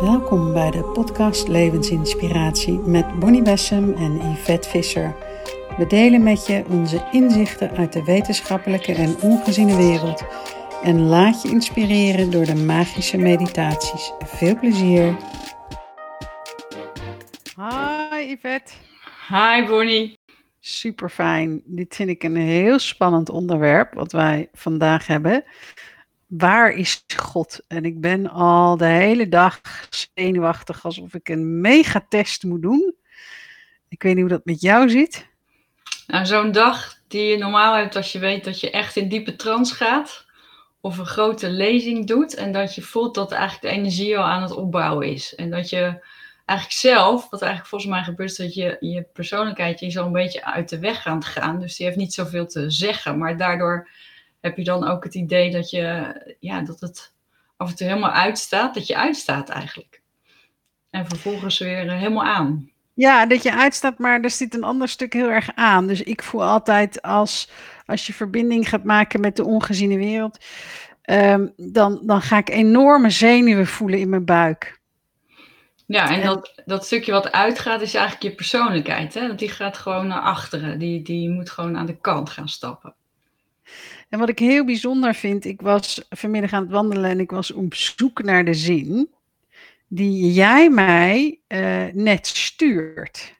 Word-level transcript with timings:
Welkom 0.00 0.52
bij 0.52 0.70
de 0.70 0.84
podcast 0.84 1.48
Levensinspiratie 1.48 2.78
met 2.78 3.18
Bonnie 3.18 3.42
Bessem 3.42 3.92
en 3.92 4.30
Yvette 4.30 4.68
Visser. 4.68 5.14
We 5.76 5.86
delen 5.86 6.22
met 6.22 6.46
je 6.46 6.64
onze 6.68 7.08
inzichten 7.12 7.70
uit 7.70 7.92
de 7.92 8.04
wetenschappelijke 8.04 8.94
en 8.94 9.16
ongeziene 9.20 9.76
wereld 9.76 10.24
en 10.82 11.00
laat 11.00 11.42
je 11.42 11.48
inspireren 11.48 12.30
door 12.30 12.44
de 12.44 12.54
magische 12.54 13.18
meditaties. 13.18 14.12
Veel 14.24 14.58
plezier! 14.58 15.16
Hi 17.56 18.30
Yvette. 18.30 18.72
Hi 19.28 19.66
Bonnie. 19.66 20.18
Super 20.60 21.10
fijn. 21.10 21.62
Dit 21.64 21.94
vind 21.94 22.08
ik 22.08 22.22
een 22.22 22.36
heel 22.36 22.78
spannend 22.78 23.28
onderwerp 23.28 23.94
wat 23.94 24.12
wij 24.12 24.48
vandaag 24.52 25.06
hebben 25.06 25.44
waar 26.26 26.70
is 26.70 27.04
God? 27.16 27.60
En 27.68 27.84
ik 27.84 28.00
ben 28.00 28.30
al 28.30 28.76
de 28.76 28.86
hele 28.86 29.28
dag 29.28 29.60
zenuwachtig 30.14 30.84
alsof 30.84 31.14
ik 31.14 31.28
een 31.28 31.60
megatest 31.60 32.42
moet 32.42 32.62
doen. 32.62 32.94
Ik 33.88 34.02
weet 34.02 34.12
niet 34.12 34.22
hoe 34.22 34.32
dat 34.32 34.44
met 34.44 34.60
jou 34.60 34.88
zit. 34.88 35.26
Nou, 36.06 36.26
zo'n 36.26 36.52
dag 36.52 36.94
die 37.08 37.24
je 37.24 37.38
normaal 37.38 37.74
hebt 37.76 37.96
als 37.96 38.12
je 38.12 38.18
weet 38.18 38.44
dat 38.44 38.60
je 38.60 38.70
echt 38.70 38.96
in 38.96 39.08
diepe 39.08 39.36
trance 39.36 39.74
gaat. 39.74 40.26
Of 40.80 40.98
een 40.98 41.06
grote 41.06 41.50
lezing 41.50 42.06
doet. 42.06 42.34
En 42.34 42.52
dat 42.52 42.74
je 42.74 42.82
voelt 42.82 43.14
dat 43.14 43.32
eigenlijk 43.32 43.62
de 43.62 43.80
energie 43.80 44.18
al 44.18 44.24
aan 44.24 44.42
het 44.42 44.54
opbouwen 44.54 45.08
is. 45.08 45.34
En 45.34 45.50
dat 45.50 45.70
je 45.70 46.04
eigenlijk 46.44 46.78
zelf, 46.78 47.30
wat 47.30 47.42
eigenlijk 47.42 47.70
volgens 47.70 47.90
mij 47.90 48.02
gebeurt, 48.02 48.30
is 48.30 48.36
dat 48.36 48.54
je, 48.54 48.76
je 48.80 49.02
persoonlijkheid 49.12 49.80
je 49.80 49.90
zo 49.90 50.06
een 50.06 50.12
beetje 50.12 50.44
uit 50.44 50.68
de 50.68 50.78
weg 50.78 51.02
gaat 51.02 51.24
gaan. 51.24 51.60
Dus 51.60 51.76
die 51.76 51.86
heeft 51.86 51.98
niet 51.98 52.14
zoveel 52.14 52.46
te 52.46 52.70
zeggen. 52.70 53.18
Maar 53.18 53.36
daardoor 53.36 53.88
heb 54.44 54.56
je 54.56 54.64
dan 54.64 54.86
ook 54.86 55.04
het 55.04 55.14
idee 55.14 55.50
dat, 55.50 55.70
je, 55.70 56.14
ja, 56.40 56.60
dat 56.60 56.80
het 56.80 57.12
af 57.56 57.70
en 57.70 57.76
toe 57.76 57.86
helemaal 57.86 58.10
uitstaat, 58.10 58.74
dat 58.74 58.86
je 58.86 58.96
uitstaat 58.96 59.48
eigenlijk. 59.48 60.02
En 60.90 61.06
vervolgens 61.06 61.58
weer 61.58 61.88
eh, 61.88 61.98
helemaal 61.98 62.24
aan. 62.24 62.70
Ja, 62.94 63.26
dat 63.26 63.42
je 63.42 63.54
uitstaat, 63.54 63.98
maar 63.98 64.20
er 64.20 64.30
zit 64.30 64.54
een 64.54 64.64
ander 64.64 64.88
stuk 64.88 65.12
heel 65.12 65.28
erg 65.28 65.50
aan. 65.54 65.86
Dus 65.86 66.02
ik 66.02 66.22
voel 66.22 66.44
altijd 66.44 67.02
als, 67.02 67.50
als 67.86 68.06
je 68.06 68.12
verbinding 68.12 68.68
gaat 68.68 68.84
maken 68.84 69.20
met 69.20 69.36
de 69.36 69.44
ongeziene 69.44 69.96
wereld, 69.96 70.44
um, 71.10 71.52
dan, 71.56 72.00
dan 72.02 72.22
ga 72.22 72.38
ik 72.38 72.50
enorme 72.50 73.10
zenuwen 73.10 73.66
voelen 73.66 73.98
in 73.98 74.08
mijn 74.08 74.24
buik. 74.24 74.80
Ja, 75.86 76.10
en 76.10 76.22
dat, 76.26 76.62
dat 76.64 76.84
stukje 76.86 77.12
wat 77.12 77.32
uitgaat 77.32 77.80
is 77.80 77.94
eigenlijk 77.94 78.24
je 78.24 78.34
persoonlijkheid. 78.34 79.14
Hè? 79.14 79.26
Want 79.26 79.38
die 79.38 79.48
gaat 79.48 79.78
gewoon 79.78 80.06
naar 80.06 80.20
achteren. 80.20 80.78
Die, 80.78 81.02
die 81.02 81.30
moet 81.30 81.50
gewoon 81.50 81.76
aan 81.76 81.86
de 81.86 82.00
kant 82.00 82.30
gaan 82.30 82.48
stappen. 82.48 82.94
En 84.08 84.18
wat 84.18 84.28
ik 84.28 84.38
heel 84.38 84.64
bijzonder 84.64 85.14
vind, 85.14 85.44
ik 85.44 85.60
was 85.60 86.06
vanmiddag 86.08 86.52
aan 86.52 86.62
het 86.62 86.72
wandelen 86.72 87.10
en 87.10 87.20
ik 87.20 87.30
was 87.30 87.50
op 87.50 87.74
zoek 87.74 88.22
naar 88.22 88.44
de 88.44 88.54
zin 88.54 89.08
die 89.88 90.32
jij 90.32 90.70
mij 90.70 91.38
uh, 91.48 91.84
net 91.92 92.26
stuurt. 92.26 93.34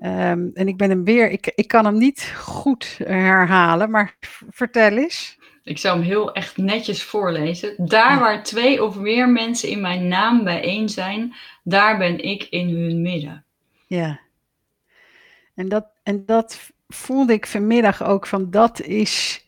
Um, 0.00 0.50
en 0.54 0.68
ik 0.68 0.76
ben 0.76 0.90
hem 0.90 1.04
weer, 1.04 1.30
ik, 1.30 1.52
ik 1.54 1.68
kan 1.68 1.84
hem 1.84 1.98
niet 1.98 2.32
goed 2.36 2.98
herhalen, 3.04 3.90
maar 3.90 4.16
vertel 4.50 4.96
eens. 4.96 5.38
Ik 5.64 5.78
zou 5.78 5.98
hem 5.98 6.06
heel 6.06 6.32
echt 6.32 6.56
netjes 6.56 7.02
voorlezen. 7.02 7.74
Daar 7.76 8.18
waar 8.18 8.42
twee 8.42 8.84
of 8.84 8.96
meer 8.96 9.28
mensen 9.28 9.68
in 9.68 9.80
mijn 9.80 10.08
naam 10.08 10.44
bijeen 10.44 10.88
zijn, 10.88 11.34
daar 11.62 11.98
ben 11.98 12.24
ik 12.24 12.42
in 12.42 12.68
hun 12.68 13.02
midden. 13.02 13.44
Ja. 13.86 14.20
En 15.54 15.68
dat, 15.68 15.86
en 16.02 16.26
dat 16.26 16.72
voelde 16.88 17.32
ik 17.32 17.46
vanmiddag 17.46 18.04
ook 18.04 18.26
van 18.26 18.50
dat 18.50 18.80
is 18.80 19.46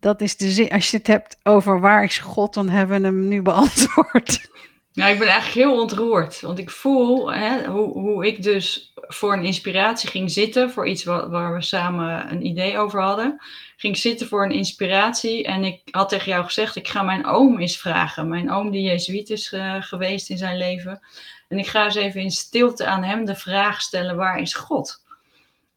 dat 0.00 0.20
is 0.20 0.36
de 0.36 0.50
zin. 0.50 0.70
Als 0.70 0.90
je 0.90 0.96
het 0.96 1.06
hebt 1.06 1.36
over 1.42 1.80
waar 1.80 2.04
is 2.04 2.18
God, 2.18 2.54
dan 2.54 2.68
hebben 2.68 3.00
we 3.00 3.06
hem 3.06 3.28
nu 3.28 3.42
beantwoord. 3.42 4.48
Ja, 4.92 5.06
ik 5.06 5.18
ben 5.18 5.28
eigenlijk 5.28 5.66
heel 5.66 5.80
ontroerd. 5.80 6.40
Want 6.40 6.58
ik 6.58 6.70
voel 6.70 7.32
hè, 7.32 7.66
hoe, 7.66 7.92
hoe 7.92 8.26
ik 8.26 8.42
dus 8.42 8.92
voor 8.94 9.32
een 9.32 9.44
inspiratie 9.44 10.08
ging 10.08 10.30
zitten. 10.30 10.70
Voor 10.70 10.88
iets 10.88 11.04
waar, 11.04 11.28
waar 11.28 11.54
we 11.54 11.62
samen 11.62 12.30
een 12.30 12.46
idee 12.46 12.78
over 12.78 13.00
hadden. 13.00 13.42
Ging 13.76 13.96
zitten 13.96 14.26
voor 14.26 14.44
een 14.44 14.52
inspiratie. 14.52 15.44
En 15.44 15.64
ik 15.64 15.80
had 15.90 16.08
tegen 16.08 16.28
jou 16.32 16.44
gezegd, 16.44 16.76
ik 16.76 16.88
ga 16.88 17.02
mijn 17.02 17.26
oom 17.26 17.58
eens 17.58 17.78
vragen. 17.78 18.28
Mijn 18.28 18.52
oom 18.52 18.70
die 18.70 18.82
jezuïet 18.82 19.30
is 19.30 19.52
uh, 19.52 19.76
geweest 19.78 20.30
in 20.30 20.38
zijn 20.38 20.56
leven. 20.56 21.00
En 21.48 21.58
ik 21.58 21.66
ga 21.66 21.84
eens 21.84 21.94
even 21.94 22.20
in 22.20 22.30
stilte 22.30 22.86
aan 22.86 23.02
hem 23.02 23.24
de 23.24 23.36
vraag 23.36 23.80
stellen, 23.80 24.16
waar 24.16 24.38
is 24.38 24.54
God? 24.54 25.04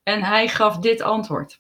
En 0.04 0.24
hij 0.24 0.48
gaf 0.48 0.78
dit 0.78 1.02
antwoord. 1.02 1.60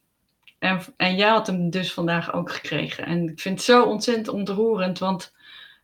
En, 0.63 0.79
en 0.97 1.15
jij 1.15 1.29
had 1.29 1.47
hem 1.47 1.69
dus 1.69 1.93
vandaag 1.93 2.33
ook 2.33 2.51
gekregen. 2.51 3.05
En 3.05 3.29
ik 3.29 3.39
vind 3.39 3.55
het 3.55 3.65
zo 3.65 3.83
ontzettend 3.83 4.27
ontroerend, 4.27 4.99
want 4.99 5.33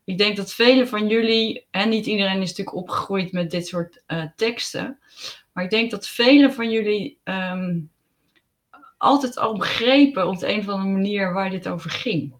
ik 0.03 0.17
denk 0.17 0.38
dat 0.38 0.53
velen 0.53 0.88
van 0.88 1.07
jullie, 1.07 1.67
en 1.72 1.90
niet 1.90 2.06
iedereen 2.06 2.41
is 2.41 2.50
natuurlijk 2.50 2.78
opgegroeid 2.78 3.31
met 3.31 3.51
dit 3.51 3.67
soort 3.67 4.03
uh, 4.07 4.23
teksten, 4.35 5.00
maar 5.53 5.63
ik 5.63 5.69
denk 5.69 5.91
dat 5.91 6.07
velen 6.07 6.53
van 6.53 6.72
jullie 6.72 7.19
um, 7.23 7.91
altijd 8.97 9.38
al 9.38 9.57
begrepen 9.57 10.28
op 10.28 10.40
de 10.40 10.53
een 10.53 10.59
of 10.59 10.67
andere 10.67 10.91
manier 10.91 11.34
waar 11.34 11.50
dit 11.50 11.67
over 11.67 11.90
ging. 11.90 12.34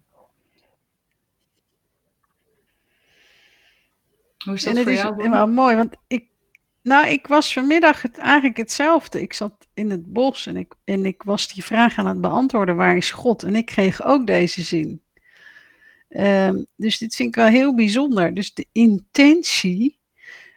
Hoe 4.45 4.53
is 4.53 4.63
dat 4.63 4.75
en 4.75 4.83
voor 4.83 4.91
jou? 4.91 5.07
Het 5.07 5.17
is 5.17 5.23
helemaal 5.23 5.47
mooi, 5.47 5.75
want 5.75 5.95
ik, 6.07 6.28
nou, 6.81 7.07
ik 7.07 7.28
was 7.28 7.53
vanmiddag 7.53 8.01
het, 8.01 8.17
eigenlijk 8.17 8.57
hetzelfde. 8.57 9.22
Ik 9.22 9.34
zat 9.34 9.67
in 9.73 9.90
het 9.90 10.13
bos 10.13 10.45
en 10.45 10.57
ik, 10.57 10.73
en 10.84 11.06
ik 11.06 11.23
was 11.23 11.53
die 11.53 11.63
vraag 11.63 11.97
aan 11.97 12.07
het 12.07 12.22
beantwoorden: 12.22 12.75
waar 12.75 12.97
is 12.97 13.12
God? 13.12 13.44
En 13.44 13.56
ik 13.56 13.66
kreeg 13.66 14.03
ook 14.03 14.28
deze 14.28 14.62
zin. 14.62 15.01
Um, 16.09 16.66
dus 16.75 16.97
dit 16.97 17.16
vind 17.16 17.29
ik 17.29 17.35
wel 17.35 17.47
heel 17.47 17.75
bijzonder. 17.75 18.34
Dus 18.34 18.53
de 18.53 18.66
intentie. 18.72 20.00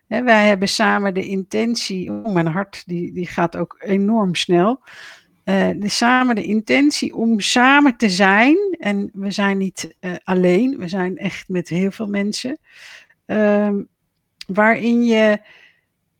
Hè, 0.08 0.22
wij 0.22 0.46
hebben 0.46 0.68
samen 0.68 1.14
de 1.14 1.26
intentie. 1.26 2.10
Oh, 2.10 2.32
mijn 2.32 2.46
hart 2.46 2.82
die, 2.86 3.12
die 3.12 3.26
gaat 3.26 3.56
ook 3.56 3.76
enorm 3.80 4.34
snel. 4.34 4.80
Uh, 5.44 5.70
de, 5.76 5.88
samen 5.88 6.34
de 6.34 6.44
intentie 6.44 7.14
om 7.14 7.40
samen 7.40 7.96
te 7.96 8.10
zijn. 8.10 8.76
En 8.78 9.10
we 9.12 9.30
zijn 9.30 9.58
niet 9.58 9.96
uh, 10.00 10.12
alleen, 10.24 10.78
we 10.78 10.88
zijn 10.88 11.18
echt 11.18 11.48
met 11.48 11.68
heel 11.68 11.90
veel 11.90 12.06
mensen. 12.06 12.58
Um, 13.26 13.88
waarin 14.46 15.04
je 15.04 15.40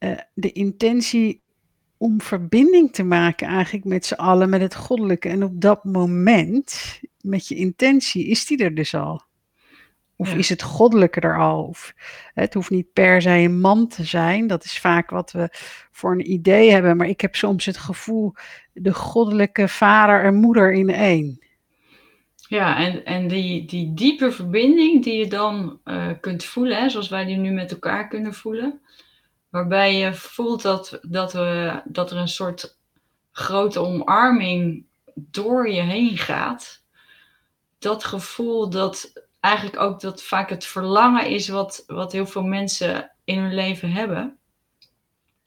uh, 0.05 0.19
de 0.35 0.53
intentie 0.53 1.43
om 1.97 2.21
verbinding 2.21 2.93
te 2.93 3.03
maken 3.03 3.47
eigenlijk 3.47 3.85
met 3.85 4.07
z'n 4.07 4.15
allen, 4.15 4.51
met 4.51 4.61
het 4.61 4.75
goddelijke. 4.75 5.29
En 5.29 5.45
op 5.45 5.61
dat 5.61 5.85
moment, 5.85 7.01
met 7.21 7.49
je 7.49 7.55
intentie, 7.55 8.27
is 8.27 8.47
die 8.47 8.59
er 8.59 8.75
dus 8.75 8.95
al. 8.95 9.23
Of 10.17 10.35
is 10.35 10.49
het 10.49 10.63
goddelijke 10.63 11.21
er 11.21 11.39
al? 11.39 11.65
Of, 11.65 11.95
het 12.35 12.55
hoeft 12.55 12.71
niet 12.71 12.93
per 12.93 13.23
se 13.23 13.31
een 13.31 13.61
man 13.61 13.89
te 13.89 14.05
zijn. 14.05 14.47
Dat 14.47 14.65
is 14.65 14.79
vaak 14.79 15.11
wat 15.11 15.33
we 15.33 15.49
voor 15.91 16.13
een 16.13 16.31
idee 16.31 16.71
hebben. 16.71 16.97
Maar 16.97 17.09
ik 17.09 17.21
heb 17.21 17.35
soms 17.35 17.67
het 17.67 17.77
gevoel, 17.77 18.35
de 18.73 18.95
goddelijke 18.95 19.69
vader 19.69 20.25
en 20.25 20.35
moeder 20.35 20.73
in 20.73 20.91
één. 20.91 21.41
Ja, 22.49 22.79
en, 22.79 23.05
en 23.05 23.29
die, 23.29 23.65
die 23.65 23.95
diepe 23.95 24.33
verbinding 24.33 25.05
die 25.05 25.19
je 25.19 25.27
dan 25.27 25.81
uh, 25.85 26.07
kunt 26.21 26.45
voelen, 26.45 26.79
hè, 26.79 26.89
zoals 26.89 27.09
wij 27.09 27.25
die 27.25 27.37
nu 27.37 27.51
met 27.51 27.71
elkaar 27.71 28.09
kunnen 28.09 28.35
voelen. 28.35 28.81
Waarbij 29.53 29.97
je 29.97 30.15
voelt 30.15 30.63
dat, 30.63 30.99
dat, 31.03 31.33
we, 31.33 31.81
dat 31.85 32.11
er 32.11 32.17
een 32.17 32.29
soort 32.29 32.79
grote 33.33 33.81
omarming 33.81 34.87
door 35.15 35.71
je 35.71 35.81
heen 35.81 36.19
gaat. 36.19 36.85
Dat 37.79 38.05
gevoel 38.05 38.71
dat 38.71 39.13
eigenlijk 39.41 39.81
ook 39.81 40.01
dat 40.01 40.23
vaak 40.23 40.51
het 40.51 40.65
verlangen 40.65 41.27
is 41.27 41.49
wat, 41.49 41.85
wat 41.87 42.13
heel 42.13 42.27
veel 42.27 42.43
mensen 42.43 43.13
in 43.25 43.39
hun 43.39 43.55
leven 43.55 43.93
hebben. 43.93 44.39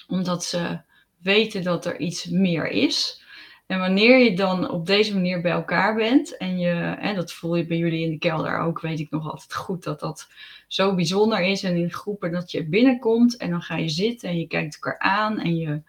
Omdat 0.07 0.43
ze 0.43 0.79
weten 1.21 1.63
dat 1.63 1.85
er 1.85 1.99
iets 1.99 2.25
meer 2.25 2.67
is. 2.67 3.24
En 3.65 3.79
wanneer 3.79 4.17
je 4.17 4.35
dan 4.35 4.69
op 4.69 4.85
deze 4.85 5.13
manier 5.13 5.41
bij 5.41 5.51
elkaar 5.51 5.95
bent, 5.95 6.37
en, 6.37 6.59
je, 6.59 7.13
dat 7.15 7.33
voel 7.33 7.55
je 7.55 7.65
bij 7.65 7.77
jullie 7.77 8.03
in 8.03 8.09
de 8.09 8.17
kelder 8.17 8.57
ook, 8.57 8.81
weet 8.81 8.99
ik 8.99 9.09
nog 9.09 9.29
altijd 9.31 9.53
goed 9.53 9.83
dat 9.83 9.99
dat 9.99 10.27
zo 10.67 10.95
bijzonder 10.95 11.39
is. 11.39 11.63
En 11.63 11.75
in 11.75 11.91
groepen 11.91 12.31
dat 12.31 12.51
je 12.51 12.65
binnenkomt 12.65 13.37
en 13.37 13.49
dan 13.49 13.61
ga 13.61 13.75
je 13.75 13.89
zitten 13.89 14.29
en 14.29 14.39
je 14.39 14.47
kijkt 14.47 14.73
elkaar 14.75 14.99
aan 14.99 15.39
en 15.39 15.55
je, 15.55 15.81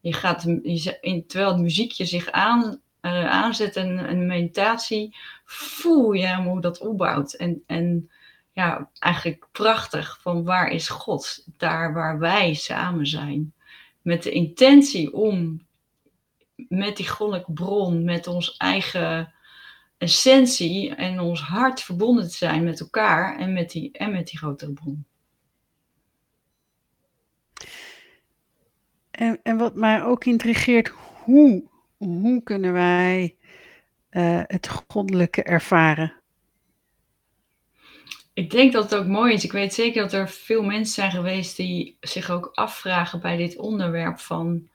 je 0.00 0.12
gaat, 0.12 0.42
je, 0.62 1.24
terwijl 1.26 1.52
het 1.52 1.62
muziekje 1.62 2.04
zich 2.04 2.30
aan, 2.30 2.80
uh, 3.02 3.30
aanzet 3.30 3.76
en 3.76 4.10
een 4.10 4.26
meditatie, 4.26 5.16
voel 5.44 6.12
je 6.12 6.36
hoe 6.36 6.60
dat 6.60 6.78
opbouwt. 6.78 7.32
En, 7.32 7.62
en 7.66 8.10
ja, 8.52 8.90
eigenlijk 8.98 9.48
prachtig 9.52 10.18
van 10.20 10.44
waar 10.44 10.68
is 10.68 10.88
God? 10.88 11.46
Daar 11.56 11.92
waar 11.92 12.18
wij 12.18 12.54
samen 12.54 13.06
zijn. 13.06 13.54
Met 14.00 14.22
de 14.22 14.30
intentie 14.30 15.12
om 15.12 15.66
met 16.68 16.96
die 16.96 17.08
goddelijke 17.08 17.52
bron, 17.52 18.04
met 18.04 18.26
ons 18.26 18.56
eigen 18.56 19.32
essentie 19.98 20.94
en 20.94 21.20
ons 21.20 21.40
hart 21.40 21.82
verbonden 21.82 22.28
te 22.28 22.36
zijn 22.36 22.64
met 22.64 22.80
elkaar 22.80 23.38
en 23.38 23.52
met 23.52 23.70
die, 23.70 23.92
en 23.92 24.12
met 24.12 24.26
die 24.26 24.38
grotere 24.38 24.72
bron. 24.72 25.04
En, 29.10 29.40
en 29.42 29.56
wat 29.56 29.74
mij 29.74 30.02
ook 30.02 30.24
intrigeert, 30.24 30.92
hoe, 31.24 31.64
hoe 31.96 32.42
kunnen 32.42 32.72
wij 32.72 33.36
uh, 34.10 34.42
het 34.46 34.68
goddelijke 34.68 35.42
ervaren? 35.42 36.22
ik 38.34 38.50
denk 38.50 38.72
dat 38.72 38.90
het 38.90 38.94
ook 38.94 39.06
mooi 39.06 39.32
is. 39.32 39.44
Ik 39.44 39.52
weet 39.52 39.74
zeker 39.74 40.02
dat 40.02 40.12
er 40.12 40.28
veel 40.28 40.62
mensen 40.62 40.94
zijn 40.94 41.10
geweest 41.10 41.56
die 41.56 41.96
zich 42.00 42.30
ook 42.30 42.50
afvragen 42.52 43.20
bij 43.20 43.36
dit 43.36 43.56
onderwerp 43.56 44.18
van 44.18 44.68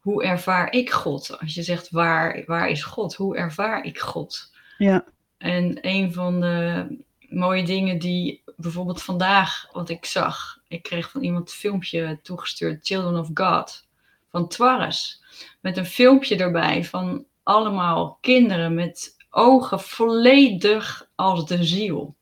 hoe 0.00 0.24
ervaar 0.24 0.72
ik 0.72 0.90
God? 0.90 1.40
Als 1.40 1.54
je 1.54 1.62
zegt 1.62 1.90
waar, 1.90 2.42
waar 2.46 2.68
is 2.68 2.82
God? 2.82 3.14
Hoe 3.14 3.36
ervaar 3.36 3.84
ik 3.84 3.98
God? 3.98 4.52
Ja. 4.78 5.04
En 5.38 5.78
een 5.80 6.12
van 6.12 6.40
de 6.40 6.86
mooie 7.28 7.64
dingen 7.64 7.98
die 7.98 8.42
bijvoorbeeld 8.56 9.02
vandaag, 9.02 9.68
wat 9.72 9.88
ik 9.88 10.04
zag, 10.04 10.58
ik 10.68 10.82
kreeg 10.82 11.10
van 11.10 11.22
iemand 11.22 11.48
een 11.48 11.56
filmpje 11.56 12.18
toegestuurd, 12.22 12.86
Children 12.86 13.18
of 13.18 13.28
God, 13.34 13.86
van 14.30 14.48
Twares. 14.48 15.22
Met 15.60 15.76
een 15.76 15.86
filmpje 15.86 16.36
erbij 16.36 16.84
van 16.84 17.24
allemaal 17.42 18.18
kinderen 18.20 18.74
met 18.74 19.16
ogen 19.30 19.80
volledig 19.80 21.08
als 21.14 21.46
de 21.46 21.64
ziel. 21.64 22.14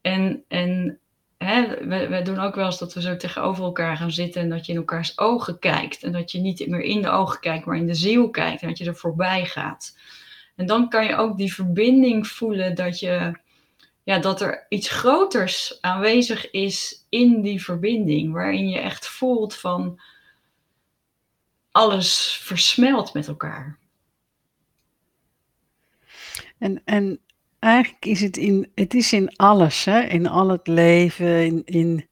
En, 0.00 0.44
en 0.48 1.00
we 1.40 2.20
doen 2.24 2.38
ook 2.38 2.54
wel 2.54 2.64
eens 2.64 2.78
dat 2.78 2.94
we 2.94 3.00
zo 3.00 3.16
tegenover 3.16 3.64
elkaar 3.64 3.96
gaan 3.96 4.10
zitten 4.10 4.42
en 4.42 4.48
dat 4.48 4.66
je 4.66 4.72
in 4.72 4.78
elkaars 4.78 5.18
ogen 5.18 5.58
kijkt. 5.58 6.02
En 6.02 6.12
dat 6.12 6.32
je 6.32 6.38
niet 6.38 6.66
meer 6.66 6.80
in 6.80 7.02
de 7.02 7.08
ogen 7.08 7.40
kijkt, 7.40 7.64
maar 7.64 7.76
in 7.76 7.86
de 7.86 7.94
ziel 7.94 8.30
kijkt 8.30 8.62
en 8.62 8.68
dat 8.68 8.78
je 8.78 8.84
er 8.84 8.96
voorbij 8.96 9.44
gaat. 9.44 9.98
En 10.56 10.66
dan 10.66 10.88
kan 10.88 11.04
je 11.04 11.16
ook 11.16 11.36
die 11.36 11.54
verbinding 11.54 12.26
voelen 12.26 12.74
dat, 12.74 12.98
je, 12.98 13.40
ja, 14.02 14.18
dat 14.18 14.40
er 14.40 14.66
iets 14.68 14.88
groters 14.88 15.78
aanwezig 15.80 16.50
is 16.50 17.06
in 17.08 17.42
die 17.42 17.62
verbinding. 17.62 18.32
Waarin 18.32 18.68
je 18.68 18.78
echt 18.78 19.08
voelt 19.08 19.54
van 19.54 20.00
alles 21.70 22.38
versmelt 22.42 23.14
met 23.14 23.28
elkaar. 23.28 23.78
En, 26.58 26.82
en 26.84 27.20
eigenlijk 27.60 28.04
is 28.04 28.20
het 28.20 28.36
in, 28.36 28.70
het 28.74 28.94
is 28.94 29.12
in 29.12 29.36
alles, 29.36 29.84
hè? 29.84 30.00
in 30.00 30.26
al 30.26 30.48
het 30.48 30.66
leven, 30.66 31.44
in, 31.44 31.62
in 31.64 32.08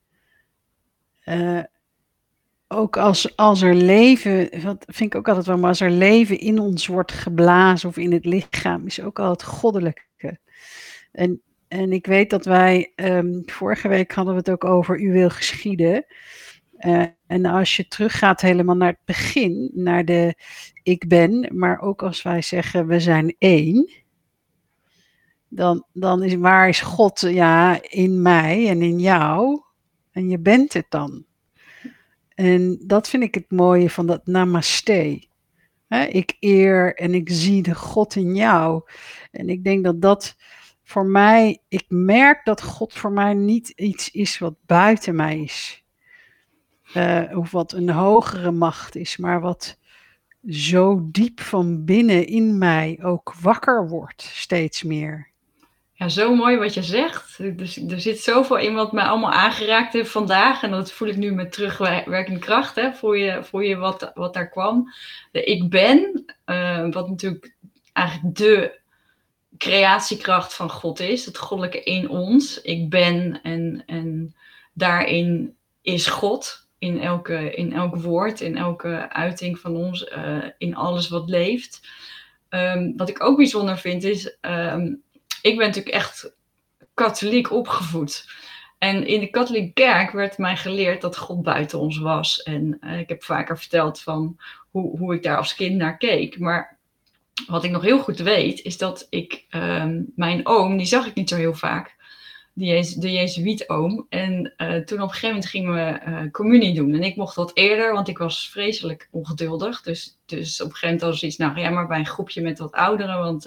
uh, 1.25 1.63
ook 2.69 2.97
als, 2.97 3.37
als 3.37 3.63
er 3.63 3.75
leven, 3.75 4.63
wat 4.63 4.85
vind 4.87 5.13
ik 5.13 5.19
ook 5.19 5.29
altijd 5.29 5.47
wel, 5.47 5.59
maar 5.59 5.69
als 5.69 5.81
er 5.81 5.91
leven 5.91 6.39
in 6.39 6.59
ons 6.59 6.87
wordt 6.87 7.13
geblazen 7.13 7.89
of 7.89 7.97
in 7.97 8.13
het 8.13 8.25
lichaam, 8.25 8.87
is 8.87 9.01
ook 9.01 9.19
al 9.19 9.31
het 9.31 9.43
goddelijke. 9.43 10.39
En, 11.13 11.43
en 11.69 11.93
ik 11.93 12.07
weet 12.07 12.31
dat 12.31 12.45
wij, 12.45 12.93
um, 12.97 13.43
vorige 13.47 13.89
week 13.89 14.13
hadden 14.13 14.35
we 14.35 14.41
het 14.41 14.51
ook 14.51 14.65
over 14.65 15.01
U 15.01 15.13
wil 15.13 15.31
geschieden. 15.31 16.05
Uh, 16.79 17.05
en 17.27 17.45
als 17.45 17.77
je 17.77 17.89
teruggaat 17.89 18.41
helemaal 18.41 18.77
naar 18.77 18.89
het 18.89 19.05
begin, 19.05 19.71
naar 19.75 20.05
de 20.05 20.35
ik 20.83 21.09
ben, 21.09 21.49
maar 21.53 21.81
ook 21.81 22.03
als 22.03 22.23
wij 22.23 22.43
zeggen 22.43 22.87
we 22.87 23.01
zijn 23.01 23.35
één, 23.39 23.91
dan, 25.49 25.85
dan 25.93 26.23
is 26.23 26.35
waar 26.35 26.69
is 26.69 26.81
God 26.81 27.21
ja 27.21 27.83
in 27.83 28.23
mij 28.23 28.69
en 28.69 28.83
in 28.83 28.99
jou 28.99 29.63
en 30.13 30.29
je 30.29 30.39
bent 30.39 30.73
het 30.73 30.87
dan. 30.89 31.25
En 32.35 32.79
dat 32.87 33.09
vind 33.09 33.23
ik 33.23 33.35
het 33.35 33.51
mooie 33.51 33.91
van 33.91 34.07
dat 34.07 34.27
namaste. 34.27 35.27
ik 36.09 36.37
eer 36.41 36.95
en 36.97 37.15
ik 37.15 37.29
zie 37.31 37.63
de 37.63 37.75
God 37.75 38.15
in 38.15 38.35
jou. 38.35 38.83
En 39.31 39.49
ik 39.49 39.65
denk 39.65 39.85
dat 39.85 40.03
dat 40.03 40.37
voor 40.83 41.07
mij, 41.07 41.63
ik 41.69 41.85
merk 41.89 42.45
dat 42.45 42.63
God 42.63 42.93
voor 42.93 43.13
mij 43.13 43.35
niet 43.35 43.69
iets 43.69 44.11
is 44.11 44.39
wat 44.39 44.55
buiten 44.67 45.15
mij 45.15 45.41
is. 45.41 45.85
Uh, 46.95 47.39
of 47.39 47.51
wat 47.51 47.73
een 47.73 47.91
hogere 47.91 48.51
macht 48.51 48.97
is, 48.97 49.17
maar 49.17 49.41
wat 49.41 49.79
zo 50.49 51.09
diep 51.11 51.41
van 51.41 51.85
binnen 51.85 52.27
in 52.27 52.59
mij 52.59 52.99
ook 53.03 53.35
wakker 53.41 53.89
wordt, 53.89 54.23
steeds 54.23 54.83
meer. 54.83 55.31
Ja, 55.99 56.09
zo 56.09 56.35
mooi 56.35 56.57
wat 56.57 56.75
je 56.75 56.83
zegt. 56.83 57.59
Dus, 57.59 57.77
er 57.77 58.01
zit 58.01 58.21
zoveel 58.21 58.57
in 58.57 58.75
wat 58.75 58.93
mij 58.93 59.05
allemaal 59.05 59.33
aangeraakt 59.33 59.93
heeft 59.93 60.11
vandaag. 60.11 60.63
En 60.63 60.71
dat 60.71 60.93
voel 60.93 61.09
ik 61.09 61.17
nu 61.17 61.33
met 61.33 61.53
terugwerkende 61.53 62.39
kracht. 62.39 62.75
Hè, 62.75 62.93
voor, 62.93 63.19
je, 63.19 63.45
voor 63.45 63.65
je 63.65 63.77
wat, 63.77 64.11
wat 64.15 64.35
daar 64.35 64.49
kwam. 64.49 64.93
De 65.33 65.45
ik 65.45 65.71
ben, 65.71 66.25
uh, 66.47 66.91
wat 66.91 67.09
natuurlijk 67.09 67.57
eigenlijk 67.93 68.37
de 68.37 68.81
creatiekracht 69.57 70.55
van 70.55 70.71
God 70.71 71.01
is. 71.01 71.25
Het 71.25 71.39
goddelijke 71.39 71.83
in 71.83 72.09
ons. 72.09 72.61
Ik 72.61 72.91
ben 72.91 73.41
en, 73.43 73.83
en 73.87 74.35
daarin 74.73 75.57
is 75.83 76.07
God. 76.07 76.67
In, 76.79 77.01
elke, 77.01 77.55
in 77.55 77.73
elk 77.73 77.97
woord, 77.97 78.41
in 78.41 78.57
elke 78.57 79.11
uiting 79.11 79.59
van 79.59 79.77
ons, 79.77 80.11
uh, 80.17 80.45
in 80.59 80.77
alles 80.77 81.09
wat 81.09 81.29
leeft. 81.29 81.89
Um, 82.51 82.97
wat 82.97 83.09
ik 83.09 83.25
ook 83.25 83.37
bijzonder 83.37 83.79
vind 83.79 84.05
is... 84.05 84.37
Um, 84.41 85.07
ik 85.43 85.57
ben 85.57 85.67
natuurlijk 85.67 85.95
echt 85.95 86.33
katholiek 86.95 87.51
opgevoed. 87.53 88.27
En 88.79 89.07
in 89.07 89.21
de 89.21 89.31
katholieke 89.31 89.73
kerk 89.73 90.11
werd 90.11 90.39
mij 90.39 90.57
geleerd 90.57 91.01
dat 91.01 91.17
God 91.17 91.43
buiten 91.43 91.79
ons 91.79 91.99
was. 91.99 92.43
En 92.43 92.79
uh, 92.81 92.99
ik 92.99 93.09
heb 93.09 93.25
vaker 93.25 93.59
verteld 93.59 94.01
van 94.01 94.37
hoe, 94.71 94.99
hoe 94.99 95.15
ik 95.15 95.23
daar 95.23 95.37
als 95.37 95.55
kind 95.55 95.77
naar 95.77 95.97
keek. 95.97 96.39
Maar 96.39 96.79
wat 97.47 97.65
ik 97.65 97.71
nog 97.71 97.83
heel 97.83 97.99
goed 97.99 98.19
weet, 98.19 98.61
is 98.61 98.79
dat 98.79 99.07
ik 99.11 99.45
um, 99.51 100.13
mijn 100.17 100.47
oom, 100.47 100.77
die 100.77 100.87
zag 100.87 101.07
ik 101.07 101.15
niet 101.15 101.29
zo 101.29 101.37
heel 101.37 101.55
vaak. 101.55 101.97
Die, 102.55 102.99
de 102.99 103.13
Jezuïet-oom. 103.13 104.07
En 104.09 104.55
uh, 104.57 104.77
toen 104.77 105.01
op 105.01 105.09
een 105.09 105.15
gegeven 105.15 105.29
moment 105.29 105.47
gingen 105.47 105.75
we 105.75 106.01
uh, 106.11 106.31
communie 106.31 106.75
doen. 106.75 106.95
En 106.95 107.03
ik 107.03 107.17
mocht 107.17 107.35
dat 107.35 107.51
eerder, 107.57 107.93
want 107.93 108.09
ik 108.09 108.19
was 108.19 108.49
vreselijk 108.51 109.09
ongeduldig. 109.11 109.83
Dus, 109.83 110.19
dus 110.27 110.61
op 110.61 110.67
een 110.67 110.73
gegeven 110.73 110.95
moment 110.95 111.01
was 111.01 111.23
iets, 111.23 111.37
nou 111.37 111.61
ja, 111.61 111.71
maar 111.71 111.87
bij 111.87 111.99
een 111.99 112.07
groepje 112.07 112.43
met 112.43 112.59
wat 112.59 112.73
ouderen. 112.73 113.19
Want 113.19 113.47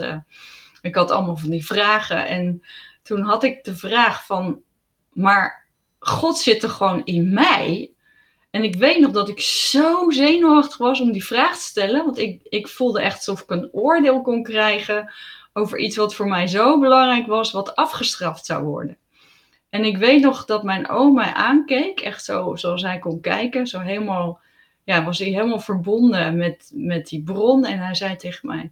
ik 0.82 0.96
had 0.96 1.12
allemaal 1.12 1.38
van 1.38 1.50
die 1.50 1.66
vragen. 1.66 2.28
En 2.28 2.64
toen 3.04 3.22
had 3.22 3.44
ik 3.44 3.64
de 3.64 3.76
vraag 3.76 4.26
van, 4.26 4.62
maar 5.10 5.68
God 6.00 6.38
zit 6.38 6.64
er 6.64 6.70
gewoon 6.70 7.06
in 7.06 7.34
mij. 7.34 7.92
En 8.50 8.64
ik 8.64 8.76
weet 8.76 9.00
nog 9.00 9.12
dat 9.12 9.30
ik 9.30 9.40
zo 9.42 10.10
zenuwachtig 10.10 10.78
was 10.78 11.02
om 11.02 11.12
die 11.12 11.26
vraag 11.26 11.58
te 11.58 11.64
stellen. 11.64 12.06
Want 12.06 12.18
ik, 12.18 12.42
ik 12.44 12.68
voelde 12.68 13.02
echt 13.02 13.16
alsof 13.18 13.42
ik 13.42 13.50
een 13.50 13.70
oordeel 13.72 14.22
kon 14.22 14.44
krijgen 14.44 15.14
over 15.54 15.78
iets 15.78 15.96
wat 15.96 16.16
voor 16.16 16.28
mij 16.28 16.48
zo 16.48 16.80
belangrijk 16.80 17.28
was, 17.28 17.52
wat 17.52 17.76
afgestraft 17.76 18.46
zou 18.46 18.64
worden. 18.64 18.98
En 19.70 19.86
ik 19.86 19.98
weet 19.98 20.22
nog 20.22 20.46
dat 20.46 20.64
mijn 20.64 20.90
oom 20.90 21.14
mij 21.14 21.34
aankeek, 21.34 22.00
echt 22.00 22.26
zo 22.26 22.56
zoals 22.56 22.82
hij 22.82 23.00
kon 23.00 23.22
kijken. 23.22 23.68
Zo 23.68 23.80
helemaal, 23.80 24.40
ja, 24.84 25.04
was 25.04 25.20
hij 25.20 25.28
helemaal 25.28 25.60
verbonden 25.60 26.38
met, 26.38 26.72
met 26.74 27.08
die 27.08 27.24
bron. 27.24 27.66
En 27.66 27.80
hij 27.80 27.96
zei 27.96 28.16
tegen 28.16 28.48
mij, 28.48 28.72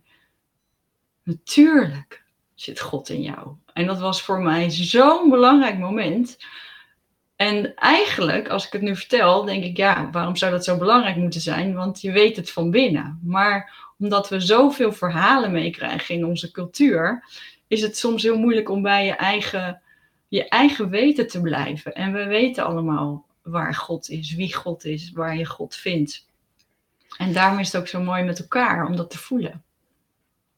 Natuurlijk 1.29 2.23
zit 2.55 2.79
God 2.79 3.09
in 3.09 3.21
jou. 3.21 3.47
En 3.73 3.85
dat 3.85 3.99
was 3.99 4.21
voor 4.21 4.41
mij 4.41 4.69
zo'n 4.69 5.29
belangrijk 5.29 5.77
moment. 5.77 6.37
En 7.35 7.75
eigenlijk, 7.75 8.47
als 8.47 8.65
ik 8.65 8.71
het 8.71 8.81
nu 8.81 8.95
vertel, 8.95 9.45
denk 9.45 9.63
ik, 9.63 9.77
ja, 9.77 10.09
waarom 10.11 10.35
zou 10.35 10.51
dat 10.51 10.63
zo 10.63 10.77
belangrijk 10.77 11.15
moeten 11.15 11.41
zijn? 11.41 11.73
Want 11.73 12.01
je 12.01 12.11
weet 12.11 12.35
het 12.35 12.51
van 12.51 12.71
binnen. 12.71 13.19
Maar 13.23 13.73
omdat 13.97 14.29
we 14.29 14.39
zoveel 14.39 14.91
verhalen 14.91 15.51
meekrijgen 15.51 16.15
in 16.15 16.25
onze 16.25 16.51
cultuur, 16.51 17.23
is 17.67 17.81
het 17.81 17.97
soms 17.97 18.23
heel 18.23 18.37
moeilijk 18.37 18.69
om 18.69 18.81
bij 18.81 19.05
je 19.05 19.13
eigen, 19.13 19.81
je 20.27 20.47
eigen 20.47 20.89
weten 20.89 21.27
te 21.27 21.41
blijven. 21.41 21.93
En 21.93 22.13
we 22.13 22.25
weten 22.25 22.65
allemaal 22.65 23.25
waar 23.41 23.75
God 23.75 24.09
is, 24.09 24.35
wie 24.35 24.53
God 24.53 24.85
is, 24.85 25.11
waar 25.11 25.37
je 25.37 25.45
God 25.45 25.75
vindt. 25.75 26.27
En 27.17 27.33
daarom 27.33 27.59
is 27.59 27.71
het 27.71 27.81
ook 27.81 27.87
zo 27.87 28.01
mooi 28.01 28.23
met 28.23 28.39
elkaar 28.39 28.85
om 28.85 28.95
dat 28.95 29.09
te 29.09 29.17
voelen. 29.17 29.63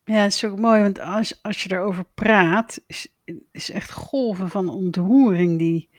Ja, 0.04 0.16
het 0.16 0.34
is 0.34 0.46
ook 0.46 0.60
mooi, 0.60 0.82
want 0.82 1.00
als, 1.00 1.40
als 1.42 1.64
je 1.64 1.72
erover 1.72 2.06
praat, 2.14 2.82
is, 2.88 3.08
is 3.52 3.72
echt 3.72 3.92
golven 3.92 4.50
van 4.50 4.70
ontroering 4.70 5.58
die 5.58 5.90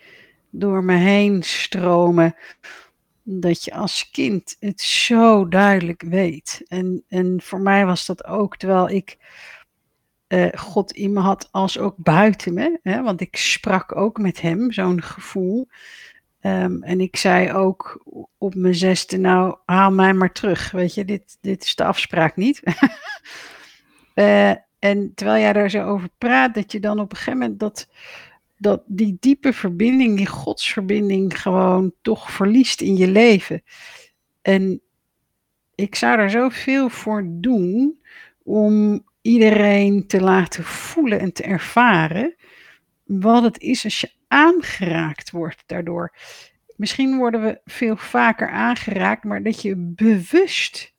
door 0.50 0.85
me 0.85 0.97
heen 0.97 1.42
stromen. 1.42 2.35
Dat 3.23 3.64
je 3.64 3.75
als 3.75 4.11
kind 4.11 4.56
het 4.61 4.80
zo 4.80 5.49
duidelijk 5.49 6.02
weet. 6.02 6.62
En, 6.66 7.04
en 7.09 7.40
voor 7.42 7.61
mij 7.61 7.87
was 7.87 8.06
dat 8.06 8.25
ook, 8.25 8.56
terwijl 8.56 8.88
ik 8.88 9.16
uh, 10.28 10.49
God 10.54 10.92
in 10.92 11.12
me 11.12 11.21
had 11.21 11.49
als 11.50 11.78
ook 11.78 11.94
buiten 11.97 12.54
me. 12.54 12.78
Hè, 12.82 13.02
want 13.02 13.21
ik 13.21 13.37
sprak 13.37 13.97
ook 13.97 14.18
met 14.18 14.40
hem, 14.40 14.73
zo'n 14.73 15.02
gevoel. 15.02 15.68
Um, 16.40 16.82
en 16.82 17.00
ik 17.00 17.16
zei 17.16 17.52
ook 17.52 18.04
op 18.38 18.54
mijn 18.54 18.75
zesde, 18.75 19.18
nou 19.18 19.56
haal 19.64 19.90
mij 19.90 20.14
maar 20.14 20.32
terug. 20.32 20.71
Weet 20.71 20.94
je, 20.94 21.04
dit, 21.04 21.38
dit 21.40 21.64
is 21.64 21.75
de 21.75 21.85
afspraak 21.85 22.37
niet. 22.37 22.62
Uh, 24.14 24.50
en 24.78 25.12
terwijl 25.14 25.40
jij 25.40 25.52
daar 25.52 25.71
zo 25.71 25.85
over 25.85 26.09
praat, 26.19 26.54
dat 26.54 26.73
je 26.73 26.81
dan 26.81 27.00
op 27.00 27.11
een 27.11 27.16
gegeven 27.16 27.38
moment 27.38 27.61
dat, 27.61 27.88
dat 28.59 28.83
die 28.87 29.16
diepe 29.21 29.52
verbinding, 29.52 30.16
die 30.16 30.26
godsverbinding, 30.26 31.40
gewoon 31.40 31.92
toch 32.02 32.31
verliest 32.31 32.81
in 32.81 32.97
je 32.97 33.09
leven. 33.09 33.62
En 34.42 34.81
ik 35.75 35.95
zou 35.95 36.16
daar 36.16 36.31
zoveel 36.31 36.88
voor 36.88 37.25
doen 37.26 38.00
om 38.42 39.04
iedereen 39.21 40.07
te 40.07 40.21
laten 40.21 40.64
voelen 40.64 41.21
en 41.21 41.33
te 41.33 41.42
ervaren 41.42 42.35
wat 43.04 43.42
het 43.42 43.59
is 43.59 43.85
als 43.85 44.00
je 44.00 44.11
aangeraakt 44.28 45.31
wordt 45.31 45.62
daardoor. 45.66 46.14
Misschien 46.76 47.16
worden 47.16 47.42
we 47.42 47.61
veel 47.64 47.97
vaker 47.97 48.49
aangeraakt, 48.49 49.25
maar 49.25 49.42
dat 49.42 49.62
je 49.62 49.76
bewust 49.76 50.91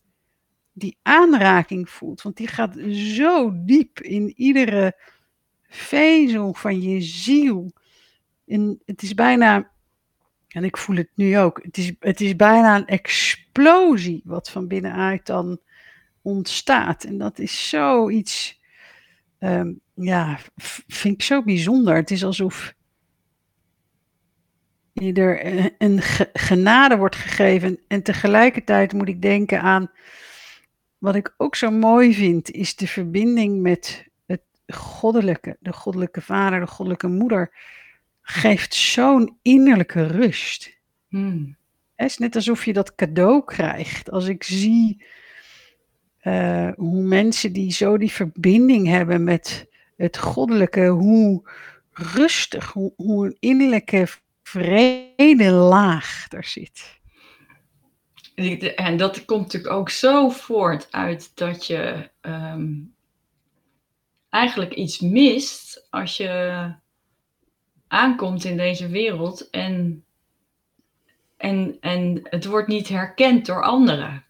die 0.74 0.98
aanraking 1.02 1.90
voelt. 1.90 2.22
Want 2.22 2.38
die 2.38 2.48
gaat 2.48 2.76
zo 2.92 3.52
diep 3.56 4.00
in 4.00 4.34
iedere 4.36 4.98
vezel 5.68 6.54
van 6.54 6.82
je 6.82 7.02
ziel. 7.02 7.74
in, 8.46 8.82
het 8.86 9.02
is 9.02 9.14
bijna, 9.14 9.72
en 10.48 10.64
ik 10.64 10.78
voel 10.78 10.96
het 10.96 11.10
nu 11.16 11.38
ook, 11.38 11.60
het 11.64 11.78
is, 11.78 11.92
het 12.00 12.22
is 12.22 12.36
bijna 12.36 12.76
een 12.76 12.88
explosie 12.88 14.22
wat 14.26 14.50
van 14.50 14.68
binnenuit 14.68 15.26
dan 15.26 15.60
ontstaat. 16.22 17.04
En 17.04 17.18
dat 17.18 17.40
is 17.40 17.70
zoiets, 17.70 18.62
um, 19.40 19.80
ja, 19.94 20.40
vind 20.88 21.14
ik 21.14 21.22
zo 21.22 21.44
bijzonder. 21.44 21.96
Het 21.96 22.12
is 22.12 22.24
alsof 22.24 22.74
je 24.94 25.14
er 25.14 25.72
een 25.78 26.02
genade 26.34 26.98
wordt 26.98 27.16
gegeven. 27.16 27.80
En 27.88 28.04
tegelijkertijd 28.04 28.94
moet 28.94 29.08
ik 29.08 29.22
denken 29.22 29.62
aan, 29.62 29.92
wat 31.04 31.16
ik 31.16 31.34
ook 31.38 31.56
zo 31.56 31.72
mooi 31.72 32.14
vind, 32.14 32.52
is 32.52 32.76
de 32.76 32.88
verbinding 32.88 33.62
met 33.62 34.08
het 34.26 34.42
goddelijke. 34.68 35.58
De 35.60 35.74
goddelijke 35.74 36.22
vader, 36.22 36.60
de 36.60 36.68
goddelijke 36.68 37.08
moeder 37.08 37.52
geeft 38.22 38.74
zo'n 38.74 39.38
innerlijke 39.42 40.08
rust. 40.08 40.78
Hmm. 41.08 41.56
Het 41.96 42.10
is 42.10 42.18
net 42.18 42.36
alsof 42.36 42.66
je 42.66 42.74
dat 42.74 42.96
cadeau 42.96 43.44
krijgt. 43.44 44.12
Als 44.12 44.28
ik 44.28 44.44
zie 44.44 45.06
uh, 46.24 46.72
hoe 46.76 47.02
mensen 47.02 47.54
die 47.54 47.72
zo 47.72 47.98
die 47.98 48.12
verbinding 48.12 48.88
hebben 48.88 49.24
met 49.24 49.68
het 49.96 50.18
goddelijke, 50.18 50.88
hoe 50.88 51.50
rustig, 51.92 52.72
hoe, 52.72 52.94
hoe 52.96 53.26
een 53.26 53.38
innerlijke 53.40 54.08
vrede 54.44 55.52
laag 55.52 56.26
er 56.30 56.44
zit. 56.44 57.02
En 58.76 58.98
dat 58.98 59.26
komt 59.26 59.42
natuurlijk 59.42 59.74
ook 59.74 59.90
zo 59.90 60.30
voort 60.30 60.92
uit 60.92 61.32
dat 61.36 61.66
je 61.66 62.10
um, 62.22 62.96
eigenlijk 64.30 64.74
iets 64.74 65.00
mist 65.00 65.88
als 65.90 66.18
je 66.18 66.74
aankomt 67.88 68.44
in 68.44 68.58
deze 68.58 68.88
wereld 68.88 69.50
en, 69.50 70.06
en, 71.38 71.78
en 71.80 72.20
het 72.24 72.46
wordt 72.46 72.68
niet 72.68 72.88
herkend 72.90 73.46
door 73.46 73.64
anderen. 73.64 74.26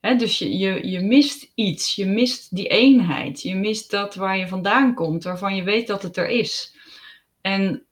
Dus 0.00 0.38
je, 0.38 0.58
je, 0.58 0.88
je 0.88 1.00
mist 1.00 1.52
iets, 1.54 1.94
je 1.94 2.06
mist 2.06 2.56
die 2.56 2.68
eenheid, 2.68 3.42
je 3.42 3.54
mist 3.54 3.90
dat 3.90 4.14
waar 4.14 4.38
je 4.38 4.48
vandaan 4.48 4.94
komt, 4.94 5.24
waarvan 5.24 5.56
je 5.56 5.62
weet 5.62 5.86
dat 5.86 6.02
het 6.02 6.16
er 6.16 6.28
is. 6.28 6.76
En, 7.40 7.84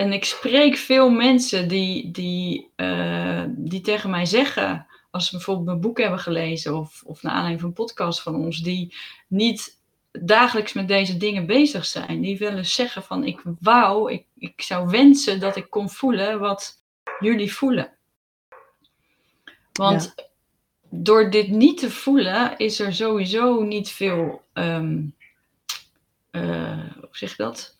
en 0.00 0.12
ik 0.12 0.24
spreek 0.24 0.76
veel 0.76 1.10
mensen 1.10 1.68
die, 1.68 2.10
die, 2.10 2.70
uh, 2.76 3.44
die 3.48 3.80
tegen 3.80 4.10
mij 4.10 4.26
zeggen, 4.26 4.86
als 5.10 5.24
ze 5.24 5.30
bijvoorbeeld 5.36 5.66
mijn 5.66 5.80
boek 5.80 5.98
hebben 5.98 6.18
gelezen 6.18 6.76
of, 6.76 7.02
of 7.04 7.22
naar 7.22 7.32
aanleiding 7.32 7.60
van 7.60 7.68
een 7.68 7.84
podcast 7.84 8.22
van 8.22 8.34
ons, 8.34 8.58
die 8.62 8.94
niet 9.28 9.78
dagelijks 10.12 10.72
met 10.72 10.88
deze 10.88 11.16
dingen 11.16 11.46
bezig 11.46 11.86
zijn. 11.86 12.20
Die 12.20 12.38
willen 12.38 12.66
zeggen 12.66 13.02
van 13.02 13.24
ik 13.24 13.42
wou, 13.60 14.12
ik, 14.12 14.26
ik 14.38 14.62
zou 14.62 14.88
wensen 14.88 15.40
dat 15.40 15.56
ik 15.56 15.70
kon 15.70 15.90
voelen 15.90 16.38
wat 16.38 16.82
jullie 17.18 17.52
voelen. 17.52 17.92
Want 19.72 20.14
door 20.90 21.30
dit 21.30 21.48
niet 21.48 21.78
te 21.78 21.90
voelen 21.90 22.56
is 22.56 22.80
er 22.80 22.94
sowieso 22.94 23.62
niet 23.62 23.88
veel, 23.90 24.42
um, 24.54 25.14
uh, 26.30 26.94
hoe 26.94 27.08
zeg 27.10 27.30
je 27.30 27.42
dat? 27.42 27.78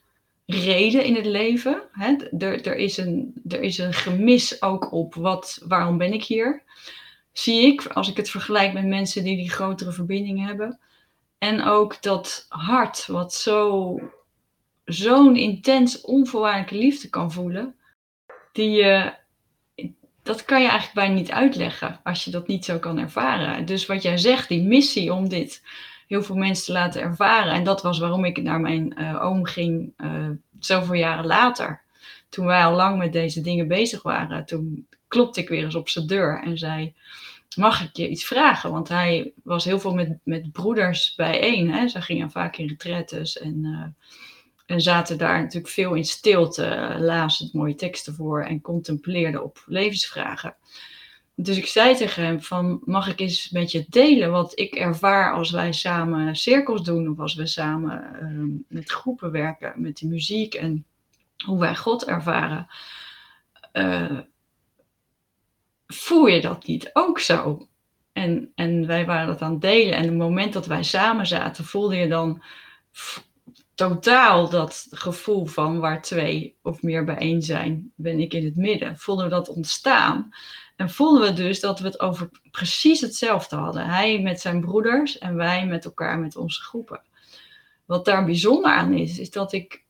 Reden 0.54 1.04
in 1.04 1.14
het 1.14 1.26
leven. 1.26 1.82
Hè? 1.92 2.16
Er, 2.38 2.66
er, 2.66 2.76
is 2.76 2.96
een, 2.96 3.34
er 3.48 3.60
is 3.60 3.78
een 3.78 3.92
gemis 3.92 4.62
ook 4.62 4.92
op 4.92 5.14
wat, 5.14 5.60
waarom 5.64 5.98
ben 5.98 6.12
ik 6.12 6.24
hier? 6.24 6.62
Zie 7.32 7.66
ik, 7.66 7.86
als 7.86 8.08
ik 8.08 8.16
het 8.16 8.30
vergelijk 8.30 8.72
met 8.72 8.86
mensen 8.86 9.24
die 9.24 9.36
die 9.36 9.50
grotere 9.50 9.92
verbinding 9.92 10.46
hebben. 10.46 10.78
En 11.38 11.62
ook 11.62 12.02
dat 12.02 12.46
hart, 12.48 13.06
wat 13.06 13.34
zo, 13.34 13.98
zo'n 14.84 15.36
intens 15.36 16.00
onvoorwaardelijke 16.00 16.76
liefde 16.76 17.08
kan 17.08 17.32
voelen, 17.32 17.74
die 18.52 18.70
je, 18.70 19.14
dat 20.22 20.44
kan 20.44 20.62
je 20.62 20.68
eigenlijk 20.68 20.98
bijna 20.98 21.14
niet 21.14 21.30
uitleggen 21.30 22.00
als 22.02 22.24
je 22.24 22.30
dat 22.30 22.46
niet 22.46 22.64
zo 22.64 22.78
kan 22.78 22.98
ervaren. 22.98 23.64
Dus 23.64 23.86
wat 23.86 24.02
jij 24.02 24.18
zegt, 24.18 24.48
die 24.48 24.62
missie 24.62 25.12
om 25.12 25.28
dit 25.28 25.62
heel 26.10 26.22
veel 26.22 26.36
mensen 26.36 26.64
te 26.64 26.72
laten 26.72 27.02
ervaren. 27.02 27.52
En 27.52 27.64
dat 27.64 27.82
was 27.82 27.98
waarom 27.98 28.24
ik 28.24 28.42
naar 28.42 28.60
mijn 28.60 28.94
uh, 28.98 29.24
oom 29.24 29.44
ging, 29.44 29.92
uh, 29.96 30.28
zoveel 30.58 30.94
jaren 30.94 31.26
later. 31.26 31.82
Toen 32.28 32.46
wij 32.46 32.64
al 32.64 32.74
lang 32.74 32.98
met 32.98 33.12
deze 33.12 33.40
dingen 33.40 33.68
bezig 33.68 34.02
waren, 34.02 34.46
toen 34.46 34.86
klopte 35.08 35.40
ik 35.40 35.48
weer 35.48 35.64
eens 35.64 35.74
op 35.74 35.88
zijn 35.88 36.06
deur 36.06 36.42
en 36.42 36.58
zei: 36.58 36.94
mag 37.56 37.82
ik 37.82 37.96
je 37.96 38.08
iets 38.08 38.24
vragen? 38.24 38.70
Want 38.70 38.88
hij 38.88 39.32
was 39.42 39.64
heel 39.64 39.80
veel 39.80 39.94
met, 39.94 40.18
met 40.24 40.52
broeders 40.52 41.14
bijeen. 41.14 41.72
Hè? 41.72 41.88
Ze 41.88 42.00
gingen 42.00 42.30
vaak 42.30 42.56
in 42.56 42.68
retretes 42.68 43.38
en, 43.38 43.64
uh, 43.64 44.10
en 44.66 44.80
zaten 44.80 45.18
daar 45.18 45.40
natuurlijk 45.40 45.72
veel 45.72 45.94
in 45.94 46.04
stilte, 46.04 46.96
lazen 46.98 47.50
mooie 47.52 47.74
teksten 47.74 48.14
voor 48.14 48.44
en 48.44 48.60
contempleerden 48.60 49.44
op 49.44 49.62
levensvragen. 49.66 50.56
Dus 51.34 51.56
ik 51.56 51.66
zei 51.66 51.96
tegen 51.96 52.24
hem 52.24 52.42
van, 52.42 52.80
mag 52.84 53.08
ik 53.08 53.20
eens 53.20 53.50
met 53.50 53.72
je 53.72 53.84
delen 53.88 54.30
wat 54.30 54.58
ik 54.58 54.74
ervaar 54.74 55.32
als 55.32 55.50
wij 55.50 55.72
samen 55.72 56.36
cirkels 56.36 56.82
doen 56.82 57.08
of 57.08 57.18
als 57.18 57.34
we 57.34 57.46
samen 57.46 58.16
uh, 58.22 58.60
met 58.68 58.90
groepen 58.90 59.30
werken, 59.30 59.72
met 59.76 59.98
de 59.98 60.06
muziek 60.06 60.54
en 60.54 60.86
hoe 61.44 61.58
wij 61.58 61.76
God 61.76 62.04
ervaren. 62.04 62.66
Uh, 63.72 64.18
voel 65.86 66.26
je 66.26 66.40
dat 66.40 66.66
niet 66.66 66.90
ook 66.92 67.18
zo? 67.18 67.68
En, 68.12 68.52
en 68.54 68.86
wij 68.86 69.06
waren 69.06 69.26
dat 69.26 69.40
aan 69.40 69.52
het 69.52 69.60
delen. 69.60 69.94
En 69.94 70.04
het 70.04 70.16
moment 70.16 70.52
dat 70.52 70.66
wij 70.66 70.82
samen 70.82 71.26
zaten, 71.26 71.64
voelde 71.64 71.96
je 71.96 72.08
dan 72.08 72.42
totaal 73.74 74.48
dat 74.50 74.86
gevoel 74.90 75.46
van 75.46 75.78
waar 75.78 76.02
twee 76.02 76.56
of 76.62 76.82
meer 76.82 77.04
bijeen 77.04 77.42
zijn, 77.42 77.92
ben 77.94 78.20
ik 78.20 78.34
in 78.34 78.44
het 78.44 78.56
midden. 78.56 78.98
Voelden 78.98 79.24
we 79.24 79.30
dat 79.30 79.48
ontstaan. 79.48 80.30
En 80.80 80.90
voelden 80.90 81.22
we 81.28 81.32
dus 81.32 81.60
dat 81.60 81.80
we 81.80 81.86
het 81.86 82.00
over 82.00 82.30
precies 82.50 83.00
hetzelfde 83.00 83.56
hadden. 83.56 83.86
Hij 83.86 84.20
met 84.20 84.40
zijn 84.40 84.60
broeders 84.60 85.18
en 85.18 85.34
wij 85.34 85.66
met 85.66 85.84
elkaar 85.84 86.18
met 86.18 86.36
onze 86.36 86.60
groepen. 86.60 87.02
Wat 87.84 88.04
daar 88.04 88.24
bijzonder 88.24 88.70
aan 88.70 88.92
is, 88.94 89.18
is 89.18 89.30
dat 89.30 89.52
ik, 89.52 89.84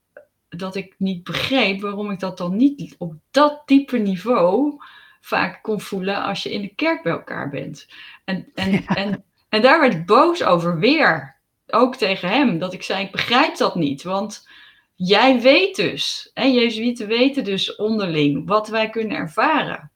dat 0.49 0.75
ik 0.75 0.95
niet 0.99 1.25
begreep 1.25 1.81
waarom 1.81 2.11
ik 2.11 2.21
dat 2.21 2.39
dan 2.39 2.57
niet 2.57 2.95
op 2.99 3.15
dat 3.31 3.63
diepe 3.67 3.99
niveau 3.99 4.79
vaak 5.21 5.63
kon 5.63 5.81
voelen 5.81 6.23
als 6.23 6.43
je 6.43 6.53
in 6.53 6.61
de 6.61 6.75
kerk 6.75 7.03
bij 7.03 7.13
elkaar 7.13 7.51
bent. 7.51 7.87
En, 8.25 8.51
en, 8.55 8.87
en, 8.87 9.25
en 9.49 9.63
daar 9.63 9.81
werd 9.81 9.95
ik 9.95 10.07
boos 10.07 10.43
over 10.43 10.79
weer. 10.79 11.37
Ook 11.67 11.97
tegen 11.97 12.29
hem. 12.29 12.59
Dat 12.59 12.73
ik 12.73 12.83
zei, 12.83 13.05
ik 13.05 13.13
begrijp 13.13 13.57
dat 13.57 13.75
niet. 13.75 14.03
Want 14.03 14.49
jij 14.95 15.41
weet 15.41 15.77
dus, 15.77 16.31
hè, 16.35 16.45
Jezuïeten 16.45 17.07
weten 17.07 17.45
dus 17.45 17.77
onderling 17.77 18.49
wat 18.49 18.69
wij 18.69 18.91
kunnen 18.91 19.17
ervaren. 19.17 19.90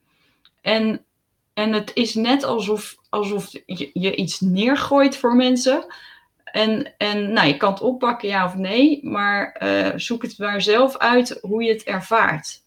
En, 0.64 1.04
en 1.52 1.73
het 1.73 1.90
is 1.94 2.14
net 2.14 2.44
alsof, 2.44 2.97
alsof 3.09 3.52
je, 3.66 3.90
je 3.92 4.14
iets 4.14 4.40
neergooit 4.40 5.16
voor 5.16 5.37
mensen. 5.37 5.87
En, 6.44 6.97
en 6.97 7.33
nou, 7.33 7.47
je 7.47 7.56
kan 7.56 7.73
het 7.73 7.80
oppakken, 7.80 8.28
ja 8.28 8.44
of 8.44 8.54
nee, 8.54 9.00
maar 9.02 9.61
uh, 9.62 9.92
zoek 9.97 10.23
het 10.23 10.38
maar 10.38 10.62
zelf 10.62 10.97
uit 10.97 11.38
hoe 11.42 11.62
je 11.62 11.73
het 11.73 11.83
ervaart 11.83 12.62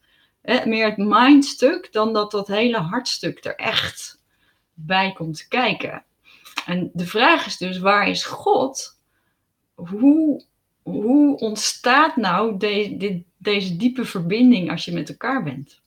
meer 0.66 0.86
het 0.86 0.98
mindstuk 0.98 1.92
dan 1.92 2.14
dat 2.14 2.32
dat 2.32 2.48
hele 2.48 2.78
hartstuk 2.78 3.46
er 3.46 3.56
echt 3.56 4.22
bij 4.74 5.14
komt 5.14 5.48
kijken. 5.48 6.04
En 6.66 6.90
de 6.94 7.06
vraag 7.06 7.46
is 7.46 7.58
dus, 7.58 7.80
waar 7.80 8.08
is 8.08 8.24
God? 8.24 9.00
Hoe, 9.76 10.44
hoe 10.84 11.38
ontstaat 11.38 12.16
nou 12.16 12.58
deze 13.38 13.76
diepe 13.76 14.06
verbinding 14.06 14.72
als 14.72 14.86
je 14.86 14.92
met 14.92 15.10
elkaar 15.10 15.44
bent? 15.44 15.82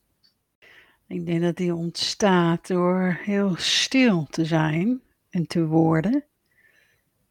Ik 1.10 1.26
denk 1.26 1.42
dat 1.42 1.56
die 1.56 1.74
ontstaat 1.74 2.66
door 2.66 3.18
heel 3.22 3.54
stil 3.56 4.26
te 4.26 4.44
zijn 4.44 5.00
en 5.30 5.46
te 5.46 5.66
worden. 5.66 6.24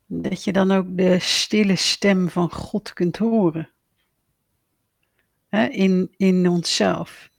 Dat 0.06 0.44
je 0.44 0.52
dan 0.52 0.72
ook 0.72 0.98
de 0.98 1.20
stille 1.20 1.76
stem 1.76 2.30
van 2.30 2.52
God 2.52 2.94
kunt 2.94 3.18
horen 3.18 3.70
in, 5.72 6.14
in 6.18 6.48
onszelf. 6.48 7.30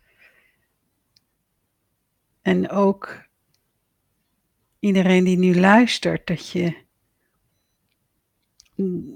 En 2.42 2.70
ook 2.70 3.28
iedereen 4.78 5.25
die 5.25 5.38
nu 5.38 5.61
luistert, 5.61 6.26
dat 6.26 6.49
je 6.49 6.76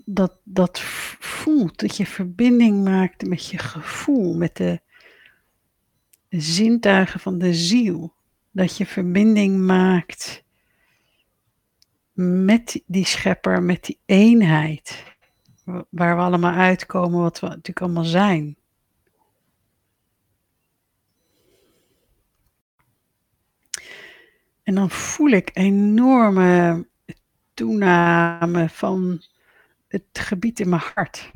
dat, 0.05 0.39
dat 0.43 0.81
voelt, 1.21 1.79
dat 1.79 1.97
je 1.97 2.07
verbinding 2.07 2.85
maakt 2.85 3.27
met 3.27 3.47
je 3.47 3.59
gevoel, 3.59 4.37
met 4.37 4.57
de, 4.57 4.83
zintuigen 6.41 7.21
van 7.21 7.39
de 7.39 7.55
ziel. 7.55 8.15
Dat 8.51 8.77
je 8.77 8.87
verbinding 8.87 9.61
maakt 9.61 10.45
met 12.13 12.83
die 12.87 13.07
schepper, 13.07 13.63
met 13.63 13.85
die 13.85 13.99
eenheid, 14.05 15.05
waar 15.89 16.17
we 16.17 16.23
allemaal 16.23 16.55
uitkomen, 16.55 17.21
wat 17.21 17.41
we 17.41 17.47
natuurlijk 17.47 17.81
allemaal 17.81 18.05
zijn. 18.05 18.57
En 24.63 24.75
dan 24.75 24.91
voel 24.91 25.29
ik 25.29 25.51
enorme 25.53 26.87
toename 27.55 28.69
van 28.69 29.23
het 29.89 30.05
gebied 30.13 30.61
in 30.61 30.69
mijn 30.69 30.83
hart. 30.95 31.31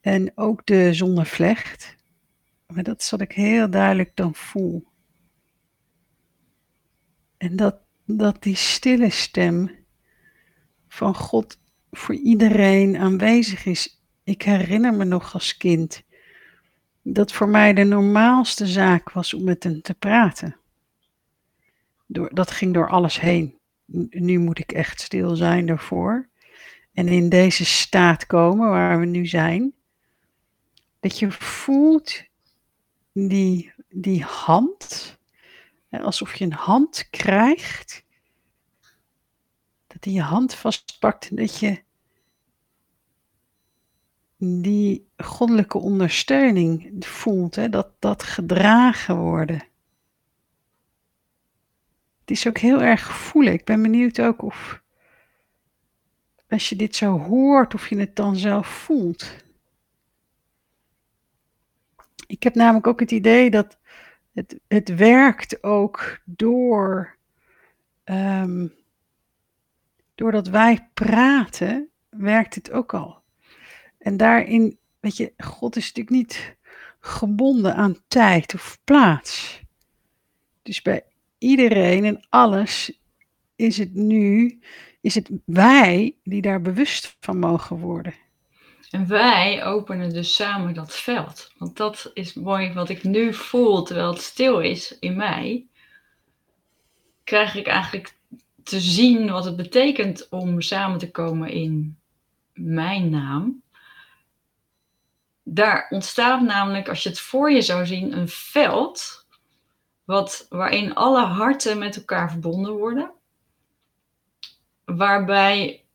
En 0.00 0.32
ook 0.34 0.66
de 0.66 0.94
zonnevlecht. 0.94 1.95
Maar 2.74 2.82
dat 2.82 3.00
is 3.00 3.10
wat 3.10 3.20
ik 3.20 3.32
heel 3.32 3.70
duidelijk 3.70 4.10
dan 4.14 4.34
voel. 4.34 4.86
En 7.36 7.56
dat, 7.56 7.76
dat 8.04 8.42
die 8.42 8.56
stille 8.56 9.10
stem 9.10 9.70
van 10.88 11.14
God 11.14 11.58
voor 11.90 12.14
iedereen 12.14 12.96
aanwezig 12.96 13.64
is. 13.64 14.00
Ik 14.24 14.42
herinner 14.42 14.94
me 14.94 15.04
nog 15.04 15.34
als 15.34 15.56
kind 15.56 16.04
dat 17.02 17.32
voor 17.32 17.48
mij 17.48 17.72
de 17.74 17.84
normaalste 17.84 18.66
zaak 18.66 19.10
was 19.10 19.34
om 19.34 19.44
met 19.44 19.62
hem 19.62 19.82
te 19.82 19.94
praten. 19.94 20.56
Door, 22.06 22.34
dat 22.34 22.50
ging 22.50 22.74
door 22.74 22.88
alles 22.88 23.20
heen. 23.20 23.58
Nu 24.10 24.38
moet 24.38 24.58
ik 24.58 24.72
echt 24.72 25.00
stil 25.00 25.36
zijn 25.36 25.66
daarvoor. 25.66 26.28
En 26.92 27.08
in 27.08 27.28
deze 27.28 27.64
staat 27.64 28.26
komen 28.26 28.68
waar 28.68 29.00
we 29.00 29.06
nu 29.06 29.26
zijn. 29.26 29.72
Dat 31.00 31.18
je 31.18 31.32
voelt 31.32 32.22
die, 33.16 33.72
die 33.88 34.22
hand, 34.22 35.16
alsof 35.90 36.34
je 36.34 36.44
een 36.44 36.52
hand 36.52 37.08
krijgt, 37.10 38.04
dat 39.86 40.04
hij 40.04 40.12
je 40.12 40.22
hand 40.22 40.54
vastpakt 40.54 41.28
en 41.28 41.36
dat 41.36 41.58
je 41.58 41.84
die 44.38 45.08
goddelijke 45.16 45.78
ondersteuning 45.78 47.04
voelt, 47.06 47.54
hè, 47.54 47.68
dat, 47.68 47.88
dat 47.98 48.22
gedragen 48.22 49.16
worden. 49.16 49.64
Het 52.20 52.30
is 52.30 52.46
ook 52.46 52.58
heel 52.58 52.82
erg 52.82 53.06
gevoelig. 53.06 53.52
Ik 53.52 53.64
ben 53.64 53.82
benieuwd 53.82 54.20
ook 54.20 54.42
of, 54.42 54.82
als 56.48 56.68
je 56.68 56.76
dit 56.76 56.96
zo 56.96 57.18
hoort, 57.18 57.74
of 57.74 57.88
je 57.88 57.96
het 57.98 58.16
dan 58.16 58.36
zelf 58.36 58.66
voelt. 58.66 59.45
Ik 62.26 62.42
heb 62.42 62.54
namelijk 62.54 62.86
ook 62.86 63.00
het 63.00 63.10
idee 63.10 63.50
dat 63.50 63.78
het, 64.32 64.58
het 64.68 64.94
werkt 64.94 65.62
ook 65.62 66.20
door, 66.24 67.16
um, 68.04 68.74
doordat 70.14 70.48
wij 70.48 70.88
praten, 70.94 71.88
werkt 72.08 72.54
het 72.54 72.70
ook 72.70 72.94
al. 72.94 73.22
En 73.98 74.16
daarin, 74.16 74.78
weet 75.00 75.16
je, 75.16 75.32
God 75.36 75.76
is 75.76 75.86
natuurlijk 75.86 76.16
niet 76.16 76.56
gebonden 77.00 77.74
aan 77.74 77.96
tijd 78.08 78.54
of 78.54 78.78
plaats. 78.84 79.62
Dus 80.62 80.82
bij 80.82 81.04
iedereen 81.38 82.04
en 82.04 82.26
alles 82.28 83.00
is 83.56 83.78
het 83.78 83.94
nu, 83.94 84.60
is 85.00 85.14
het 85.14 85.30
wij 85.44 86.16
die 86.22 86.42
daar 86.42 86.62
bewust 86.62 87.16
van 87.20 87.38
mogen 87.38 87.78
worden. 87.78 88.14
En 88.90 89.06
wij 89.08 89.64
openen 89.64 90.12
dus 90.12 90.34
samen 90.34 90.74
dat 90.74 90.96
veld. 90.96 91.52
Want 91.58 91.76
dat 91.76 92.10
is 92.14 92.34
mooi 92.34 92.72
wat 92.72 92.88
ik 92.88 93.02
nu 93.02 93.34
voel 93.34 93.82
terwijl 93.82 94.12
het 94.12 94.22
stil 94.22 94.60
is 94.60 94.98
in 94.98 95.16
mij. 95.16 95.66
Krijg 97.24 97.54
ik 97.54 97.66
eigenlijk 97.66 98.14
te 98.62 98.80
zien 98.80 99.30
wat 99.30 99.44
het 99.44 99.56
betekent 99.56 100.28
om 100.28 100.60
samen 100.60 100.98
te 100.98 101.10
komen 101.10 101.50
in 101.50 101.98
mijn 102.52 103.10
naam. 103.10 103.62
Daar 105.42 105.86
ontstaat 105.90 106.42
namelijk, 106.42 106.88
als 106.88 107.02
je 107.02 107.08
het 107.08 107.20
voor 107.20 107.50
je 107.50 107.62
zou 107.62 107.86
zien, 107.86 108.16
een 108.16 108.28
veld 108.28 109.26
wat, 110.04 110.46
waarin 110.48 110.94
alle 110.94 111.24
harten 111.24 111.78
met 111.78 111.96
elkaar 111.96 112.30
verbonden 112.30 112.72
worden. 112.72 113.12
Waarbij 114.84 115.85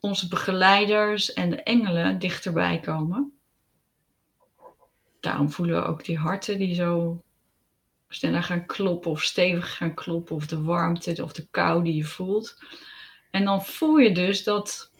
onze 0.00 0.28
begeleiders 0.28 1.32
en 1.32 1.50
de 1.50 1.62
engelen 1.62 2.18
dichterbij 2.18 2.80
komen. 2.80 3.32
Daarom 5.20 5.50
voelen 5.50 5.82
we 5.82 5.88
ook 5.88 6.04
die 6.04 6.18
harten 6.18 6.58
die 6.58 6.74
zo 6.74 7.22
sneller 8.08 8.42
gaan 8.42 8.66
kloppen 8.66 9.10
of 9.10 9.22
stevig 9.22 9.76
gaan 9.76 9.94
kloppen 9.94 10.36
of 10.36 10.46
de 10.46 10.62
warmte 10.62 11.22
of 11.22 11.32
de 11.32 11.46
kou 11.50 11.84
die 11.84 11.94
je 11.94 12.04
voelt. 12.04 12.58
En 13.30 13.44
dan 13.44 13.64
voel 13.64 13.96
je 13.96 14.12
dus 14.12 14.44
dat, 14.44 14.90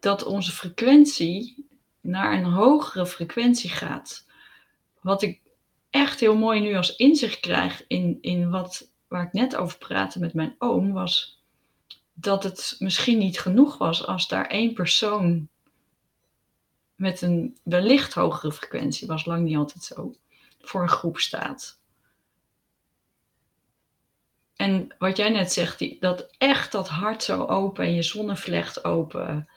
dat 0.00 0.24
onze 0.24 0.52
frequentie 0.52 1.66
naar 2.00 2.32
een 2.32 2.44
hogere 2.44 3.06
frequentie 3.06 3.70
gaat. 3.70 4.26
Wat 5.00 5.22
ik 5.22 5.40
echt 5.90 6.20
heel 6.20 6.36
mooi 6.36 6.60
nu 6.60 6.74
als 6.74 6.96
inzicht 6.96 7.40
krijg 7.40 7.84
in, 7.86 8.18
in 8.20 8.50
wat, 8.50 8.90
waar 9.08 9.26
ik 9.26 9.32
net 9.32 9.56
over 9.56 9.78
praatte 9.78 10.18
met 10.18 10.34
mijn 10.34 10.54
oom, 10.58 10.92
was 10.92 11.41
dat 12.22 12.42
het 12.42 12.76
misschien 12.78 13.18
niet 13.18 13.40
genoeg 13.40 13.78
was 13.78 14.06
als 14.06 14.28
daar 14.28 14.46
één 14.46 14.72
persoon 14.72 15.48
met 16.94 17.22
een 17.22 17.58
wellicht 17.62 18.14
hogere 18.14 18.52
frequentie, 18.52 19.06
was 19.06 19.24
lang 19.24 19.44
niet 19.44 19.56
altijd 19.56 19.84
zo, 19.84 20.14
voor 20.60 20.82
een 20.82 20.88
groep 20.88 21.18
staat. 21.18 21.80
En 24.56 24.94
wat 24.98 25.16
jij 25.16 25.30
net 25.30 25.52
zegt, 25.52 25.78
die, 25.78 25.96
dat 26.00 26.34
echt 26.38 26.72
dat 26.72 26.88
hart 26.88 27.22
zo 27.22 27.44
open 27.44 27.84
en 27.84 27.94
je 27.94 28.02
zonnevlecht 28.02 28.84
open, 28.84 29.48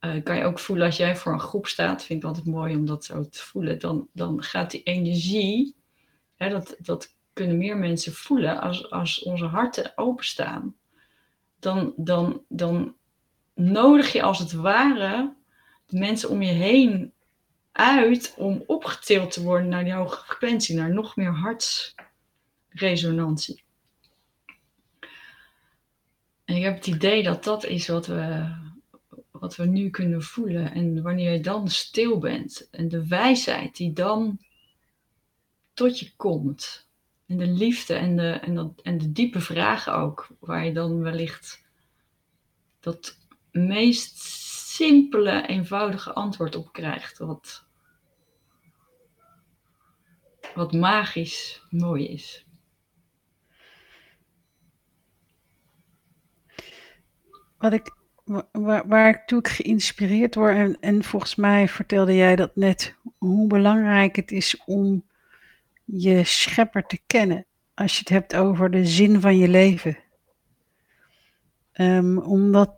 uh, 0.00 0.22
kan 0.22 0.36
je 0.36 0.44
ook 0.44 0.58
voelen 0.58 0.86
als 0.86 0.96
jij 0.96 1.16
voor 1.16 1.32
een 1.32 1.40
groep 1.40 1.66
staat. 1.66 2.04
Vind 2.04 2.22
ik 2.22 2.28
altijd 2.28 2.46
mooi 2.46 2.76
om 2.76 2.86
dat 2.86 3.04
zo 3.04 3.28
te 3.28 3.42
voelen. 3.42 3.78
Dan, 3.78 4.08
dan 4.12 4.42
gaat 4.42 4.70
die 4.70 4.82
energie, 4.82 5.74
hè, 6.34 6.48
dat, 6.48 6.76
dat 6.78 7.14
kunnen 7.32 7.58
meer 7.58 7.76
mensen 7.76 8.12
voelen 8.12 8.60
als, 8.60 8.90
als 8.90 9.22
onze 9.22 9.44
harten 9.44 9.92
openstaan 9.94 10.76
dan, 11.64 11.92
dan, 11.96 12.44
dan 12.48 12.96
nodig 13.54 14.12
je 14.12 14.22
als 14.22 14.38
het 14.38 14.52
ware 14.52 15.34
de 15.86 15.98
mensen 15.98 16.30
om 16.30 16.42
je 16.42 16.52
heen 16.52 17.12
uit 17.72 18.34
om 18.36 18.62
opgetild 18.66 19.32
te 19.32 19.42
worden 19.42 19.68
naar 19.68 19.84
die 19.84 19.92
hoge 19.92 20.24
frequentie, 20.24 20.76
naar 20.76 20.92
nog 20.92 21.16
meer 21.16 21.32
hartsresonantie. 21.32 23.62
En 26.44 26.56
ik 26.56 26.62
heb 26.62 26.74
het 26.74 26.86
idee 26.86 27.22
dat 27.22 27.44
dat 27.44 27.64
is 27.64 27.88
wat 27.88 28.06
we, 28.06 28.54
wat 29.30 29.56
we 29.56 29.66
nu 29.66 29.90
kunnen 29.90 30.22
voelen. 30.22 30.72
En 30.72 31.02
wanneer 31.02 31.32
je 31.32 31.40
dan 31.40 31.68
stil 31.68 32.18
bent 32.18 32.68
en 32.70 32.88
de 32.88 33.06
wijsheid 33.06 33.76
die 33.76 33.92
dan 33.92 34.38
tot 35.72 35.98
je 35.98 36.12
komt, 36.16 36.83
en 37.34 37.40
de 37.40 37.52
liefde 37.52 37.94
en 37.94 38.16
de, 38.16 38.30
en, 38.30 38.54
dat, 38.54 38.80
en 38.82 38.98
de 38.98 39.12
diepe 39.12 39.40
vragen 39.40 39.94
ook, 39.94 40.28
waar 40.38 40.64
je 40.64 40.72
dan 40.72 41.00
wellicht 41.00 41.64
dat 42.80 43.18
meest 43.50 44.18
simpele, 44.74 45.46
eenvoudige 45.46 46.12
antwoord 46.12 46.56
op 46.56 46.72
krijgt. 46.72 47.18
Wat, 47.18 47.64
wat 50.54 50.72
magisch 50.72 51.62
mooi 51.70 52.08
is. 52.08 52.46
Wat 57.58 57.72
ik, 57.72 57.94
waar, 58.52 58.88
waar 58.88 59.24
ik 59.26 59.48
geïnspireerd 59.48 60.34
word, 60.34 60.56
en, 60.56 60.76
en 60.80 61.04
volgens 61.04 61.34
mij 61.34 61.68
vertelde 61.68 62.14
jij 62.14 62.36
dat 62.36 62.56
net, 62.56 62.96
hoe 63.18 63.46
belangrijk 63.46 64.16
het 64.16 64.30
is 64.30 64.62
om 64.64 65.04
je 65.84 66.24
schepper 66.24 66.86
te 66.86 66.98
kennen. 67.06 67.46
Als 67.74 67.92
je 67.92 67.98
het 67.98 68.08
hebt 68.08 68.34
over 68.34 68.70
de 68.70 68.86
zin 68.86 69.20
van 69.20 69.36
je 69.36 69.48
leven. 69.48 69.98
Um, 71.76 72.18
omdat 72.18 72.70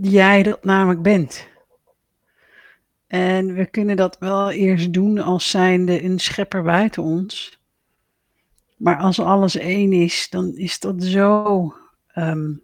jij 0.00 0.42
dat 0.42 0.64
namelijk 0.64 1.02
bent. 1.02 1.48
En 3.06 3.54
we 3.54 3.66
kunnen 3.66 3.96
dat 3.96 4.18
wel 4.18 4.50
eerst 4.50 4.92
doen 4.92 5.18
als 5.18 5.50
zijnde 5.50 6.02
een 6.02 6.18
schepper 6.18 6.62
buiten 6.62 7.02
ons. 7.02 7.60
Maar 8.76 8.96
als 8.98 9.20
alles 9.20 9.56
één 9.56 9.92
is, 9.92 10.28
dan 10.30 10.56
is 10.56 10.80
dat 10.80 11.02
zo 11.02 11.74
um, 12.14 12.62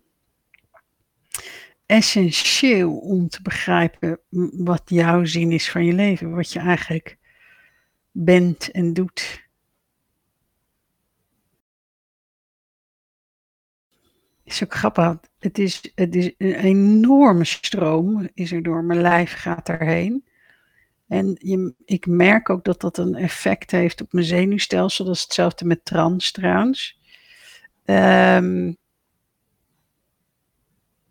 essentieel 1.87 2.97
om 2.97 3.29
te 3.29 3.43
begrijpen 3.43 4.21
wat 4.53 4.83
jouw 4.85 5.25
zin 5.25 5.53
is 5.53 5.71
van 5.71 5.85
je 5.85 5.93
leven. 5.93 6.35
Wat 6.35 6.53
je 6.53 6.59
eigenlijk 6.59 7.19
bent 8.11 8.71
en 8.71 8.93
doet. 8.93 9.42
Is 14.53 14.63
ook 14.63 14.75
grappig. 14.75 15.19
Het 15.39 15.59
is, 15.59 15.93
het 15.95 16.15
is 16.15 16.35
een 16.39 16.55
enorme 16.55 17.45
stroom, 17.45 18.29
is 18.35 18.53
er 18.53 18.63
door 18.63 18.85
mijn 18.85 19.01
lijf, 19.01 19.33
gaat 19.33 19.69
erheen. 19.69 20.25
En 21.09 21.37
je, 21.39 21.75
ik 21.85 22.07
merk 22.07 22.51
ook 22.51 22.65
dat 22.65 22.81
dat 22.81 22.99
een 22.99 23.15
effect 23.15 23.71
heeft 23.71 24.01
op 24.01 24.13
mijn 24.13 24.27
zenuwstelsel. 24.27 25.05
Dat 25.05 25.15
is 25.15 25.23
hetzelfde 25.23 25.65
met 25.65 25.85
trans 25.85 26.31
trouwens. 26.31 27.01
Um, 27.85 28.77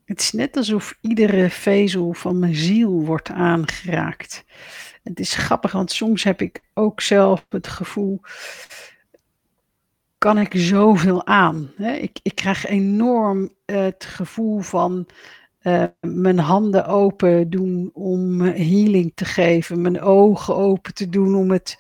het 0.06 0.20
is 0.20 0.32
net 0.32 0.58
alsof 0.58 0.98
iedere 1.02 1.50
vezel 1.50 2.14
van 2.14 2.40
mijn 2.40 2.56
ziel 2.56 3.06
wordt 3.06 3.30
aangeraakt. 3.30 4.44
Het 5.04 5.20
is 5.20 5.36
grappig, 5.36 5.72
want 5.72 5.92
soms 5.92 6.24
heb 6.24 6.42
ik 6.42 6.62
ook 6.74 7.02
zelf 7.02 7.46
het 7.50 7.68
gevoel 7.68 8.22
kan 10.22 10.38
ik 10.38 10.52
zoveel 10.56 11.26
aan. 11.26 11.72
Hè? 11.76 11.92
Ik, 11.94 12.20
ik 12.24 12.36
krijg 12.36 12.66
enorm 12.66 13.50
het 13.66 14.06
gevoel 14.06 14.60
van 14.60 15.08
uh, 15.62 15.84
mijn 16.00 16.40
handen 16.40 16.86
open 16.86 17.50
doen 17.50 17.90
om 17.94 18.42
healing 18.42 19.12
te 19.16 19.26
geven, 19.26 19.82
mijn 19.82 20.02
ogen 20.02 20.56
open 20.56 20.94
te 20.94 21.10
doen 21.10 21.36
om 21.36 21.52
het 21.52 21.78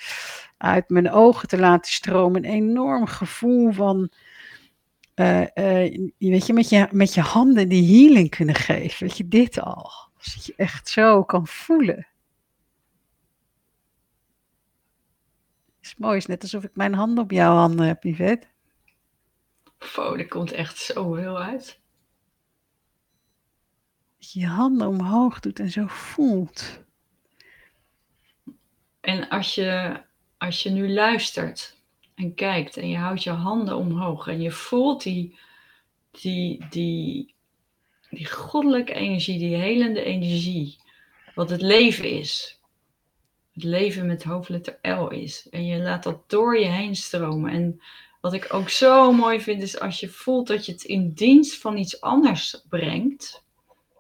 uit 0.58 0.90
mijn 0.90 1.12
ogen 1.12 1.48
te 1.48 1.58
laten 1.58 1.92
stromen. 1.92 2.46
Een 2.46 2.52
enorm 2.52 3.06
gevoel 3.06 3.72
van, 3.72 4.10
uh, 5.16 5.46
weet 6.18 6.46
je 6.46 6.54
met, 6.54 6.70
je, 6.70 6.88
met 6.92 7.14
je 7.14 7.22
handen 7.22 7.70
die 7.70 8.06
healing 8.06 8.30
kunnen 8.30 8.56
geven. 8.56 9.08
Weet 9.08 9.18
je, 9.18 9.28
dit 9.28 9.60
al. 9.60 9.92
Dat 10.18 10.46
je 10.46 10.54
echt 10.58 10.90
zo 10.90 11.24
kan 11.24 11.48
voelen. 11.48 12.08
Is 16.02 16.08
mooi, 16.08 16.18
is 16.18 16.26
net 16.26 16.42
alsof 16.42 16.64
ik 16.64 16.76
mijn 16.76 16.94
handen 16.94 17.24
op 17.24 17.32
jouw 17.32 17.56
handen 17.56 17.86
heb, 17.86 18.04
Yvette. 18.04 18.48
Wow, 19.96 20.20
er 20.20 20.28
komt 20.28 20.52
echt 20.52 20.78
zoveel 20.78 21.42
uit. 21.42 21.80
Dat 24.18 24.32
je 24.32 24.40
je 24.40 24.48
handen 24.48 24.88
omhoog 24.88 25.40
doet 25.40 25.60
en 25.60 25.70
zo 25.70 25.86
voelt. 25.88 26.84
En 29.00 29.30
als 29.30 29.56
je, 29.56 30.02
als 30.38 30.64
je 30.64 30.70
nu 30.70 30.94
luistert 30.94 31.78
en 32.16 32.36
kijkt 32.36 32.78
en 32.78 32.90
je 32.90 32.98
houdt 32.98 33.24
je 33.24 33.30
handen 33.30 33.76
omhoog 33.76 34.28
en 34.28 34.42
je 34.42 34.52
voelt 34.52 35.04
die, 35.04 35.40
die, 36.12 36.66
die, 36.70 37.36
die 38.10 38.26
goddelijke 38.26 38.94
energie, 38.94 39.40
die 39.40 39.56
helende 39.56 40.04
energie, 40.04 40.80
wat 41.36 41.50
het 41.50 41.62
leven 41.62 42.10
is. 42.10 42.61
Het 43.54 43.64
leven 43.64 44.06
met 44.06 44.24
hoofdletter 44.24 44.80
L 44.82 45.08
is. 45.08 45.48
En 45.50 45.66
je 45.66 45.78
laat 45.78 46.04
dat 46.04 46.30
door 46.30 46.60
je 46.60 46.66
heen 46.66 46.96
stromen. 46.96 47.52
En 47.52 47.82
wat 48.22 48.34
ik 48.34 48.54
ook 48.54 48.70
zo 48.70 49.12
mooi 49.12 49.42
vind, 49.42 49.62
is 49.62 49.80
als 49.80 50.00
je 50.00 50.10
voelt 50.10 50.48
dat 50.48 50.66
je 50.66 50.72
het 50.72 50.84
in 50.84 51.12
dienst 51.14 51.58
van 51.58 51.78
iets 51.78 52.02
anders 52.02 52.64
brengt. 52.70 53.44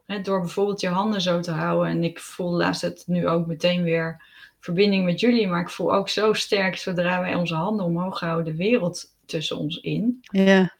Hè, 0.06 0.22
door 0.22 0.40
bijvoorbeeld 0.40 0.82
je 0.82 0.88
handen 0.88 1.22
zo 1.22 1.40
te 1.40 1.52
houden. 1.52 1.92
En 1.92 2.04
ik 2.04 2.20
voel 2.20 2.52
laatst 2.52 2.82
het 2.82 3.04
nu 3.08 3.28
ook 3.28 3.48
meteen 3.48 3.84
weer 3.84 4.24
verbinding 4.60 5.06
met 5.06 5.20
jullie. 5.20 5.48
Maar 5.48 5.62
ik 5.62 5.70
voel 5.70 5.94
ook 5.94 6.10
zo 6.10 6.34
sterk, 6.34 6.76
zodra 6.76 7.22
wij 7.22 7.36
onze 7.36 7.56
handen 7.56 7.86
omhoog 7.86 8.20
houden, 8.20 8.46
de 8.46 8.56
wereld 8.56 9.16
tussen 9.26 9.58
ons 9.58 9.78
in. 9.78 10.20
Ja. 10.22 10.76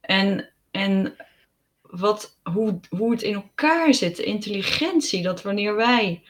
En, 0.00 0.50
en 0.70 1.16
wat, 1.82 2.38
hoe, 2.42 2.80
hoe 2.90 3.10
het 3.10 3.22
in 3.22 3.34
elkaar 3.34 3.94
zit, 3.94 4.16
de 4.16 4.24
intelligentie, 4.24 5.22
dat 5.22 5.42
wanneer 5.42 5.74
wij 5.74 6.22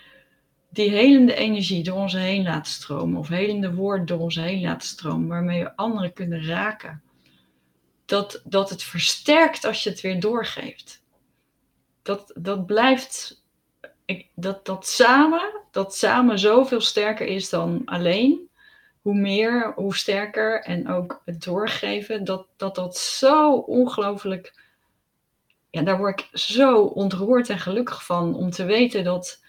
die 0.73 0.91
helende 0.91 1.35
energie 1.35 1.83
door 1.83 1.97
ons 1.97 2.13
heen 2.13 2.43
laten 2.43 2.73
stromen, 2.73 3.19
of 3.19 3.29
helende 3.29 3.75
woord 3.75 4.09
door 4.09 4.19
ons 4.19 4.35
heen 4.35 4.61
laten 4.61 4.89
stromen, 4.89 5.29
waarmee 5.29 5.63
we 5.63 5.77
anderen 5.77 6.13
kunnen 6.13 6.47
raken, 6.47 7.03
dat, 8.05 8.43
dat 8.45 8.71
het 8.71 8.83
versterkt 8.83 9.65
als 9.65 9.83
je 9.83 9.91
het 9.91 10.01
weer 10.01 10.21
doorgeeft. 10.21 11.03
Dat, 12.03 12.33
dat 12.35 12.67
blijft, 12.67 13.43
ik, 14.05 14.29
dat, 14.35 14.67
dat 14.67 14.87
samen, 14.87 15.61
dat 15.71 15.97
samen 15.97 16.39
zoveel 16.39 16.81
sterker 16.81 17.27
is 17.27 17.49
dan 17.49 17.83
alleen. 17.85 18.51
Hoe 19.01 19.15
meer, 19.15 19.73
hoe 19.75 19.97
sterker 19.97 20.63
en 20.63 20.89
ook 20.89 21.23
het 21.25 21.45
doorgeven, 21.45 22.25
dat 22.25 22.47
dat, 22.57 22.75
dat 22.75 22.97
zo 22.97 23.53
ongelooflijk, 23.53 24.55
ja, 25.71 25.83
daar 25.83 25.99
word 25.99 26.21
ik 26.21 26.39
zo 26.39 26.83
ontroerd 26.83 27.49
en 27.49 27.59
gelukkig 27.59 28.05
van 28.05 28.35
om 28.35 28.51
te 28.51 28.65
weten 28.65 29.05
dat 29.05 29.42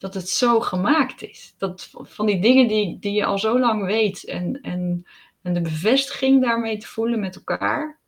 dat 0.00 0.14
het 0.14 0.28
zo 0.28 0.60
gemaakt 0.60 1.22
is. 1.22 1.54
Dat 1.58 1.90
van 1.92 2.26
die 2.26 2.40
dingen 2.40 2.68
die, 2.68 2.98
die 2.98 3.12
je 3.12 3.24
al 3.24 3.38
zo 3.38 3.58
lang 3.58 3.84
weet 3.84 4.24
en, 4.24 4.60
en, 4.60 5.06
en 5.42 5.54
de 5.54 5.60
bevestiging 5.60 6.42
daarmee 6.42 6.78
te 6.78 6.86
voelen 6.86 7.20
met 7.20 7.36
elkaar. 7.36 7.98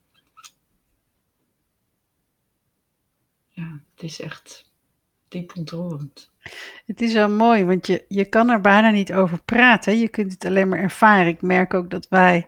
Ja, 3.49 3.81
het 3.95 4.03
is 4.03 4.21
echt 4.21 4.71
diep 5.29 5.57
ontroerend. 5.57 6.31
Het 6.87 7.01
is 7.01 7.13
zo 7.13 7.29
mooi, 7.29 7.65
want 7.65 7.87
je, 7.87 8.05
je 8.09 8.25
kan 8.25 8.51
er 8.51 8.61
bijna 8.61 8.91
niet 8.91 9.13
over 9.13 9.43
praten. 9.43 9.99
Je 9.99 10.09
kunt 10.09 10.33
het 10.33 10.45
alleen 10.45 10.69
maar 10.69 10.79
ervaren. 10.79 11.27
Ik 11.27 11.43
merk 11.43 11.75
ook 11.75 11.91
dat 11.91 12.09
wij 12.09 12.47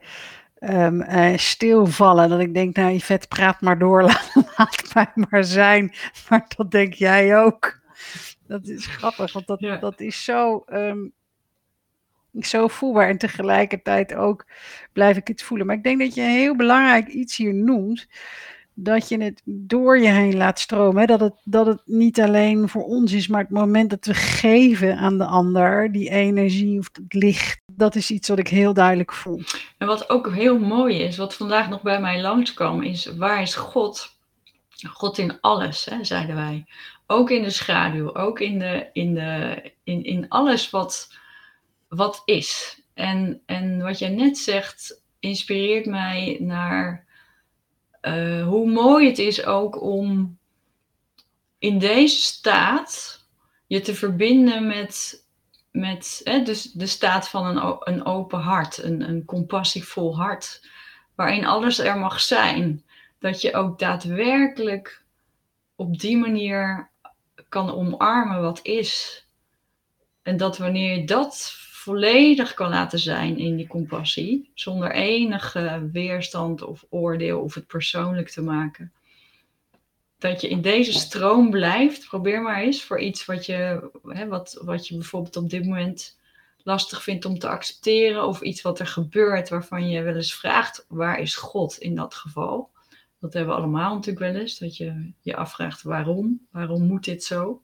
um, 0.60 1.00
uh, 1.00 1.36
stilvallen. 1.36 2.28
Dat 2.28 2.40
ik 2.40 2.54
denk, 2.54 2.76
nou 2.76 3.00
vet, 3.00 3.28
praat 3.28 3.60
maar 3.60 3.78
door, 3.78 4.02
laat 4.56 4.94
mij 4.94 5.10
maar 5.14 5.44
zijn. 5.44 5.94
Maar 6.28 6.44
dat 6.56 6.70
denk 6.70 6.94
jij 6.94 7.38
ook. 7.38 7.82
Dat 8.46 8.66
is 8.66 8.86
grappig, 8.86 9.32
want 9.32 9.46
dat, 9.46 9.80
dat 9.80 10.00
is 10.00 10.24
zo, 10.24 10.64
um, 10.72 11.12
zo 12.40 12.68
voelbaar. 12.68 13.08
En 13.08 13.18
tegelijkertijd 13.18 14.14
ook 14.14 14.46
blijf 14.92 15.16
ik 15.16 15.28
het 15.28 15.42
voelen. 15.42 15.66
Maar 15.66 15.76
ik 15.76 15.82
denk 15.82 16.00
dat 16.00 16.14
je 16.14 16.20
een 16.22 16.28
heel 16.28 16.56
belangrijk 16.56 17.08
iets 17.08 17.36
hier 17.36 17.54
noemt. 17.54 18.06
Dat 18.76 19.08
je 19.08 19.22
het 19.22 19.42
door 19.44 19.98
je 19.98 20.08
heen 20.08 20.36
laat 20.36 20.58
stromen. 20.58 21.00
Hè? 21.00 21.06
Dat, 21.06 21.20
het, 21.20 21.34
dat 21.44 21.66
het 21.66 21.82
niet 21.84 22.20
alleen 22.20 22.68
voor 22.68 22.84
ons 22.84 23.12
is, 23.12 23.28
maar 23.28 23.40
het 23.40 23.50
moment 23.50 23.90
dat 23.90 24.04
we 24.04 24.14
geven 24.14 24.96
aan 24.96 25.18
de 25.18 25.24
ander, 25.24 25.92
die 25.92 26.10
energie 26.10 26.78
of 26.78 26.88
het 26.92 27.14
licht, 27.14 27.60
dat 27.72 27.94
is 27.94 28.10
iets 28.10 28.28
wat 28.28 28.38
ik 28.38 28.48
heel 28.48 28.74
duidelijk 28.74 29.12
voel. 29.12 29.40
En 29.78 29.86
wat 29.86 30.10
ook 30.10 30.32
heel 30.32 30.58
mooi 30.58 30.98
is, 30.98 31.16
wat 31.16 31.34
vandaag 31.34 31.68
nog 31.68 31.82
bij 31.82 32.00
mij 32.00 32.20
langskwam, 32.20 32.82
is 32.82 33.16
waar 33.16 33.42
is 33.42 33.54
God? 33.54 34.13
God 34.84 35.18
in 35.18 35.40
alles, 35.40 35.84
hè, 35.84 36.04
zeiden 36.04 36.34
wij. 36.34 36.66
Ook 37.06 37.30
in 37.30 37.42
de 37.42 37.50
schaduw, 37.50 38.14
ook 38.14 38.40
in, 38.40 38.58
de, 38.58 38.88
in, 38.92 39.14
de, 39.14 39.62
in, 39.84 40.04
in 40.04 40.28
alles 40.28 40.70
wat, 40.70 41.14
wat 41.88 42.22
is. 42.24 42.80
En, 42.94 43.42
en 43.46 43.82
wat 43.82 43.98
jij 43.98 44.08
net 44.08 44.38
zegt, 44.38 45.02
inspireert 45.20 45.86
mij 45.86 46.36
naar 46.40 47.04
uh, 48.02 48.46
hoe 48.46 48.70
mooi 48.70 49.06
het 49.06 49.18
is 49.18 49.44
ook 49.44 49.82
om 49.82 50.38
in 51.58 51.78
deze 51.78 52.16
staat 52.16 53.24
je 53.66 53.80
te 53.80 53.94
verbinden 53.94 54.66
met, 54.66 55.24
met 55.70 56.20
hè, 56.24 56.42
dus 56.42 56.62
de 56.62 56.86
staat 56.86 57.28
van 57.28 57.46
een, 57.46 57.76
een 57.80 58.04
open 58.06 58.40
hart, 58.40 58.82
een, 58.82 59.08
een 59.08 59.24
compassievol 59.24 60.16
hart, 60.16 60.68
waarin 61.14 61.46
alles 61.46 61.78
er 61.78 61.98
mag 61.98 62.20
zijn. 62.20 62.83
Dat 63.24 63.40
je 63.40 63.54
ook 63.54 63.78
daadwerkelijk 63.78 65.04
op 65.74 65.98
die 65.98 66.16
manier 66.16 66.90
kan 67.48 67.70
omarmen 67.70 68.40
wat 68.40 68.60
is. 68.62 69.26
En 70.22 70.36
dat 70.36 70.58
wanneer 70.58 70.98
je 70.98 71.06
dat 71.06 71.54
volledig 71.56 72.54
kan 72.54 72.68
laten 72.68 72.98
zijn 72.98 73.38
in 73.38 73.56
die 73.56 73.66
compassie, 73.66 74.50
zonder 74.54 74.92
enige 74.92 75.88
weerstand 75.92 76.62
of 76.62 76.84
oordeel 76.88 77.40
of 77.40 77.54
het 77.54 77.66
persoonlijk 77.66 78.28
te 78.28 78.42
maken, 78.42 78.92
dat 80.18 80.40
je 80.40 80.48
in 80.48 80.60
deze 80.60 80.92
stroom 80.92 81.50
blijft. 81.50 82.06
Probeer 82.06 82.42
maar 82.42 82.62
eens 82.62 82.82
voor 82.82 83.00
iets 83.00 83.24
wat 83.24 83.46
je, 83.46 83.90
hè, 84.06 84.26
wat, 84.26 84.60
wat 84.62 84.88
je 84.88 84.94
bijvoorbeeld 84.94 85.36
op 85.36 85.50
dit 85.50 85.64
moment 85.64 86.18
lastig 86.62 87.02
vindt 87.02 87.24
om 87.24 87.38
te 87.38 87.48
accepteren, 87.48 88.26
of 88.26 88.40
iets 88.40 88.62
wat 88.62 88.78
er 88.78 88.86
gebeurt 88.86 89.48
waarvan 89.48 89.88
je 89.88 90.02
wel 90.02 90.14
eens 90.14 90.34
vraagt: 90.34 90.84
waar 90.88 91.20
is 91.20 91.34
God 91.34 91.78
in 91.78 91.94
dat 91.94 92.14
geval? 92.14 92.72
Dat 93.24 93.32
hebben 93.32 93.54
we 93.54 93.60
allemaal 93.60 93.94
natuurlijk 93.94 94.32
wel 94.32 94.40
eens, 94.40 94.58
dat 94.58 94.76
je 94.76 95.12
je 95.20 95.36
afvraagt 95.36 95.82
waarom, 95.82 96.46
waarom 96.50 96.82
moet 96.82 97.04
dit 97.04 97.24
zo? 97.24 97.62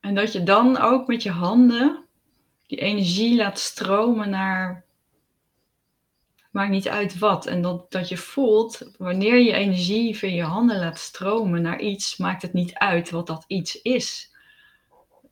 En 0.00 0.14
dat 0.14 0.32
je 0.32 0.42
dan 0.42 0.78
ook 0.78 1.06
met 1.06 1.22
je 1.22 1.30
handen 1.30 2.04
die 2.66 2.78
energie 2.78 3.36
laat 3.36 3.58
stromen 3.58 4.30
naar, 4.30 4.84
maakt 6.50 6.70
niet 6.70 6.88
uit 6.88 7.18
wat. 7.18 7.46
En 7.46 7.62
dat, 7.62 7.90
dat 7.90 8.08
je 8.08 8.16
voelt, 8.16 8.90
wanneer 8.98 9.38
je 9.38 9.52
energie 9.52 10.16
via 10.16 10.30
je 10.30 10.42
handen 10.42 10.78
laat 10.78 10.98
stromen 10.98 11.62
naar 11.62 11.80
iets, 11.80 12.16
maakt 12.16 12.42
het 12.42 12.52
niet 12.52 12.74
uit 12.74 13.10
wat 13.10 13.26
dat 13.26 13.44
iets 13.46 13.82
is. 13.82 14.34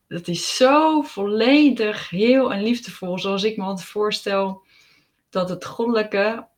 Dat 0.08 0.28
is 0.28 0.56
zo 0.56 1.02
volledig 1.02 2.10
heel 2.10 2.52
en 2.52 2.62
liefdevol, 2.62 3.18
zoals 3.18 3.42
ik 3.42 3.56
me 3.56 3.64
altijd 3.64 3.88
voorstel 3.88 4.62
dat 5.30 5.48
het 5.48 5.64
goddelijke 5.64 6.52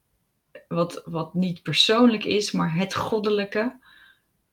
wat, 0.68 1.02
wat 1.04 1.34
niet 1.34 1.62
persoonlijk 1.62 2.24
is, 2.24 2.52
maar 2.52 2.74
het 2.74 2.94
goddelijke. 2.94 3.78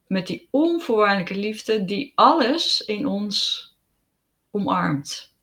Met 0.07 0.27
die 0.27 0.47
onvoorwaardelijke 0.51 1.35
liefde 1.35 1.85
die 1.85 2.11
alles 2.15 2.81
in 2.81 3.07
ons 3.07 3.67
omarmt. 4.51 5.33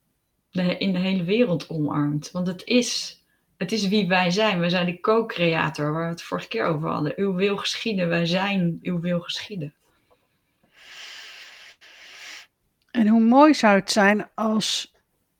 In 0.51 0.93
de 0.93 0.99
hele 0.99 1.23
wereld 1.23 1.69
omarmt. 1.69 2.31
Want 2.31 2.47
het 2.47 2.63
is, 2.65 3.21
het 3.57 3.71
is 3.71 3.87
wie 3.87 4.07
wij 4.07 4.31
zijn. 4.31 4.59
We 4.59 4.69
zijn 4.69 4.85
de 4.85 4.99
co-creator 4.99 5.91
waar 5.91 6.03
we 6.03 6.09
het 6.09 6.21
vorige 6.21 6.47
keer 6.47 6.65
over 6.65 6.89
hadden. 6.89 7.13
Uw 7.15 7.33
wil 7.33 7.57
geschieden, 7.57 8.07
wij 8.07 8.25
zijn 8.25 8.79
uw 8.81 8.99
wil 8.99 9.19
geschieden. 9.19 9.73
En 12.91 13.07
hoe 13.07 13.21
mooi 13.21 13.53
zou 13.53 13.75
het 13.75 13.91
zijn 13.91 14.29
als 14.33 14.90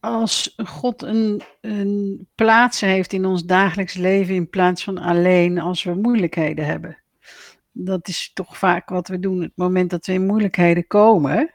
als 0.01 0.55
God 0.65 1.01
een, 1.01 1.41
een 1.61 2.27
plaats 2.35 2.81
heeft 2.81 3.13
in 3.13 3.25
ons 3.25 3.45
dagelijks 3.45 3.93
leven 3.93 4.35
in 4.35 4.49
plaats 4.49 4.83
van 4.83 4.97
alleen 4.97 5.59
als 5.59 5.83
we 5.83 5.93
moeilijkheden 5.93 6.65
hebben. 6.65 6.97
Dat 7.71 8.07
is 8.07 8.31
toch 8.33 8.57
vaak 8.57 8.89
wat 8.89 9.07
we 9.07 9.19
doen. 9.19 9.41
Het 9.41 9.51
moment 9.55 9.89
dat 9.89 10.05
we 10.05 10.13
in 10.13 10.25
moeilijkheden 10.25 10.87
komen, 10.87 11.53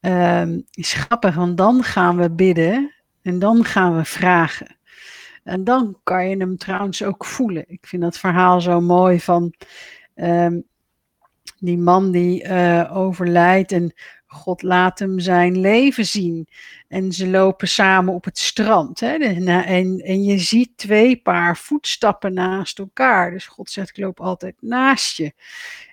um, 0.00 0.64
is 0.70 0.92
grappig, 0.92 1.54
dan 1.54 1.82
gaan 1.82 2.16
we 2.16 2.30
bidden 2.30 2.94
en 3.22 3.38
dan 3.38 3.64
gaan 3.64 3.96
we 3.96 4.04
vragen. 4.04 4.76
En 5.44 5.64
dan 5.64 5.98
kan 6.02 6.28
je 6.28 6.36
hem 6.36 6.56
trouwens 6.56 7.02
ook 7.02 7.24
voelen. 7.24 7.64
Ik 7.68 7.86
vind 7.86 8.02
dat 8.02 8.18
verhaal 8.18 8.60
zo 8.60 8.80
mooi 8.80 9.20
van 9.20 9.54
um, 10.14 10.64
die 11.58 11.78
man 11.78 12.10
die 12.10 12.44
uh, 12.44 12.96
overlijdt 12.96 13.72
en 13.72 13.92
God 14.30 14.62
laat 14.62 14.98
hem 14.98 15.18
zijn 15.18 15.60
leven 15.60 16.06
zien. 16.06 16.48
En 16.88 17.12
ze 17.12 17.28
lopen 17.28 17.68
samen 17.68 18.14
op 18.14 18.24
het 18.24 18.38
strand. 18.38 19.00
Hè? 19.00 19.14
En, 19.14 20.00
en 20.00 20.22
je 20.22 20.38
ziet 20.38 20.76
twee 20.76 21.16
paar 21.16 21.56
voetstappen 21.56 22.34
naast 22.34 22.78
elkaar. 22.78 23.30
Dus 23.30 23.46
God 23.46 23.70
zegt, 23.70 23.88
ik 23.88 23.96
loop 23.96 24.20
altijd 24.20 24.54
naast 24.60 25.16
je. 25.16 25.32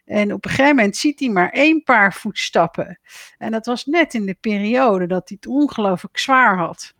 En 0.05 0.33
op 0.33 0.45
een 0.45 0.51
gegeven 0.51 0.75
moment 0.75 0.97
ziet 0.97 1.19
hij 1.19 1.29
maar 1.29 1.49
één 1.49 1.83
paar 1.83 2.13
voetstappen. 2.13 2.99
En 3.37 3.51
dat 3.51 3.65
was 3.65 3.85
net 3.85 4.13
in 4.13 4.25
de 4.25 4.37
periode 4.39 5.07
dat 5.07 5.29
hij 5.29 5.37
het 5.41 5.51
ongelooflijk 5.51 6.17
zwaar 6.17 6.57
had. 6.57 6.93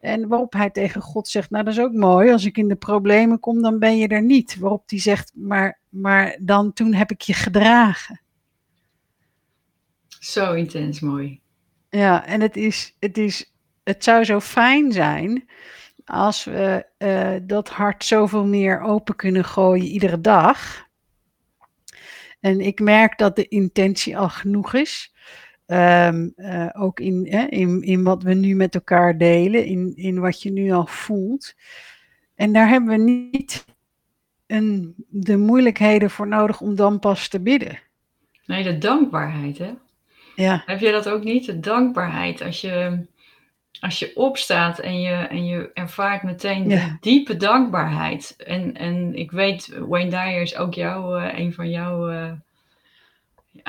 En 0.00 0.28
waarop 0.28 0.52
hij 0.52 0.70
tegen 0.70 1.00
God 1.00 1.28
zegt, 1.28 1.50
nou 1.50 1.64
dat 1.64 1.72
is 1.72 1.80
ook 1.80 1.92
mooi, 1.92 2.32
als 2.32 2.44
ik 2.44 2.56
in 2.56 2.68
de 2.68 2.76
problemen 2.76 3.40
kom, 3.40 3.62
dan 3.62 3.78
ben 3.78 3.98
je 3.98 4.08
er 4.08 4.22
niet. 4.22 4.58
Waarop 4.58 4.82
hij 4.86 4.98
zegt, 4.98 5.32
maar, 5.34 5.78
maar 5.88 6.36
dan 6.40 6.72
toen 6.72 6.94
heb 6.94 7.10
ik 7.10 7.20
je 7.20 7.34
gedragen. 7.34 8.21
Zo 10.22 10.52
intens 10.52 11.00
mooi. 11.00 11.40
Ja, 11.90 12.26
en 12.26 12.40
het, 12.40 12.56
is, 12.56 12.96
het, 13.00 13.18
is, 13.18 13.52
het 13.84 14.04
zou 14.04 14.24
zo 14.24 14.40
fijn 14.40 14.92
zijn 14.92 15.48
als 16.04 16.44
we 16.44 16.86
uh, 16.98 17.36
dat 17.42 17.68
hart 17.68 18.04
zoveel 18.04 18.44
meer 18.44 18.80
open 18.80 19.16
kunnen 19.16 19.44
gooien 19.44 19.84
iedere 19.84 20.20
dag. 20.20 20.86
En 22.40 22.60
ik 22.60 22.80
merk 22.80 23.18
dat 23.18 23.36
de 23.36 23.48
intentie 23.48 24.18
al 24.18 24.28
genoeg 24.28 24.74
is. 24.74 25.14
Um, 25.66 26.32
uh, 26.36 26.68
ook 26.72 27.00
in, 27.00 27.26
hè, 27.30 27.44
in, 27.44 27.82
in 27.82 28.02
wat 28.02 28.22
we 28.22 28.34
nu 28.34 28.54
met 28.54 28.74
elkaar 28.74 29.18
delen, 29.18 29.64
in, 29.64 29.92
in 29.96 30.20
wat 30.20 30.42
je 30.42 30.50
nu 30.50 30.70
al 30.70 30.86
voelt. 30.86 31.54
En 32.34 32.52
daar 32.52 32.68
hebben 32.68 32.90
we 32.90 33.10
niet 33.12 33.64
een, 34.46 34.94
de 35.08 35.36
moeilijkheden 35.36 36.10
voor 36.10 36.28
nodig 36.28 36.60
om 36.60 36.74
dan 36.74 36.98
pas 36.98 37.28
te 37.28 37.40
bidden. 37.40 37.78
Nee, 38.46 38.62
de 38.62 38.78
dankbaarheid, 38.78 39.58
hè? 39.58 39.74
Ja. 40.36 40.62
Heb 40.66 40.80
je 40.80 40.92
dat 40.92 41.08
ook 41.08 41.24
niet? 41.24 41.46
De 41.46 41.60
dankbaarheid. 41.60 42.40
Als 42.42 42.60
je, 42.60 43.06
als 43.80 43.98
je 43.98 44.16
opstaat 44.16 44.78
en 44.78 45.00
je, 45.00 45.14
en 45.14 45.44
je 45.46 45.70
ervaart 45.74 46.22
meteen 46.22 46.68
Ja. 46.68 46.96
diepe 47.00 47.36
dankbaarheid. 47.36 48.34
En, 48.36 48.76
en 48.76 49.14
ik 49.14 49.30
weet, 49.30 49.78
Wayne 49.78 50.10
Dyer 50.10 50.40
is 50.42 50.56
ook 50.56 50.74
jou, 50.74 51.20
eh, 51.22 51.38
een 51.38 51.52
van 51.52 51.70
jouw 51.70 52.08
eh, 52.08 52.32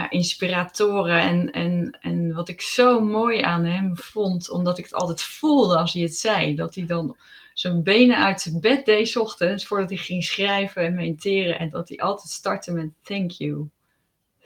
inspiratoren. 0.10 1.20
En, 1.22 1.52
en, 1.52 1.98
en 2.02 2.34
wat 2.34 2.50
ik 2.50 2.62
zo 2.62 3.00
mooi 3.00 3.42
aan 3.42 3.64
hem 3.66 3.98
vond, 3.98 4.50
omdat 4.50 4.78
ik 4.78 4.84
het 4.84 4.94
altijd 4.94 5.22
voelde 5.22 5.78
als 5.78 5.94
hij 5.94 6.02
het 6.02 6.16
zei, 6.16 6.56
dat 6.56 6.76
hij 6.76 6.86
dan 6.86 7.18
zijn 7.54 7.84
benen 7.84 8.18
uit 8.18 8.42
zijn 8.42 8.60
bed 8.60 8.86
deed 8.86 9.18
ochtends 9.18 9.66
voordat 9.66 9.90
hij 9.90 9.98
ging 9.98 10.24
schrijven 10.24 10.84
en 10.86 10.96
mediteren. 10.96 11.60
En 11.60 11.70
dat 11.70 11.90
hij 11.90 11.98
altijd 11.98 12.30
startte 12.32 12.72
met 12.74 12.90
thank 13.02 13.32
you, 13.32 13.70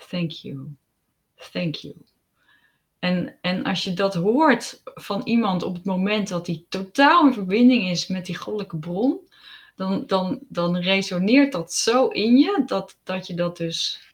thank 0.10 0.32
you, 0.32 0.75
thank 1.52 1.76
you. 1.76 1.95
En, 3.00 3.36
en 3.41 3.63
als 3.63 3.84
je 3.84 3.93
dat 3.93 4.13
hoort 4.13 4.82
van 4.84 5.21
iemand 5.23 5.63
op 5.63 5.73
het 5.73 5.86
moment 5.86 6.28
dat 6.28 6.47
hij 6.47 6.65
totaal 6.69 7.28
in 7.28 7.34
verbinding 7.34 7.89
is 7.89 8.08
met 8.08 8.26
die 8.26 8.38
goddelijke 8.38 8.78
bron, 8.78 9.19
dan, 9.76 10.04
dan, 10.08 10.39
dan 10.50 10.78
resoneert 10.78 11.52
dat 11.52 11.73
zo 11.73 12.08
in 12.08 12.38
je 12.38 12.63
dat, 12.65 12.97
dat 13.04 13.28
je 13.28 13.34
dat 13.34 13.58
dus 13.58 14.08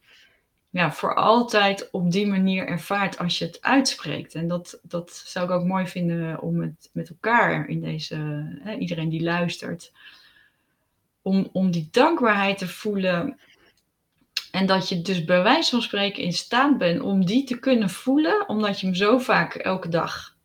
ja, 0.70 0.92
voor 0.92 1.16
altijd 1.16 1.90
op 1.92 2.12
die 2.12 2.28
manier 2.28 2.68
ervaart 2.68 3.18
als 3.18 3.38
je 3.38 3.46
het 3.46 3.62
uitspreekt. 3.62 4.36
En 4.36 4.48
dat, 4.48 4.80
dat 4.82 5.24
zou 5.26 5.46
ik 5.46 5.52
ook 5.52 5.64
mooi 5.66 5.88
vinden 5.88 6.42
om 6.42 6.62
het 6.62 6.90
met 6.94 7.10
elkaar 7.10 7.70
in 7.70 7.82
deze, 7.82 8.16
hè, 8.62 8.76
iedereen 8.76 9.10
die 9.10 9.24
luistert, 9.24 9.92
om, 11.22 11.50
om 11.52 11.72
die 11.72 11.88
dankbaarheid 11.92 12.58
te 12.58 12.68
voelen. 12.68 13.40
En 14.54 14.66
dat 14.66 14.90
je 14.90 15.02
dus 15.02 15.26
bij 15.26 15.44
wijze 15.44 15.70
van 15.70 15.82
spreken 15.82 16.24
in 16.24 16.34
staat 16.34 16.78
bent 16.78 17.02
om 17.02 17.26
die 17.26 17.44
te 17.44 17.60
kunnen 17.60 17.90
voelen, 17.90 18.50
omdat 18.50 18.80
je 18.80 18.86
hem 18.86 18.96
zo 18.96 19.18
vaak 19.18 19.56
elke 19.56 19.88
dag 19.88 20.38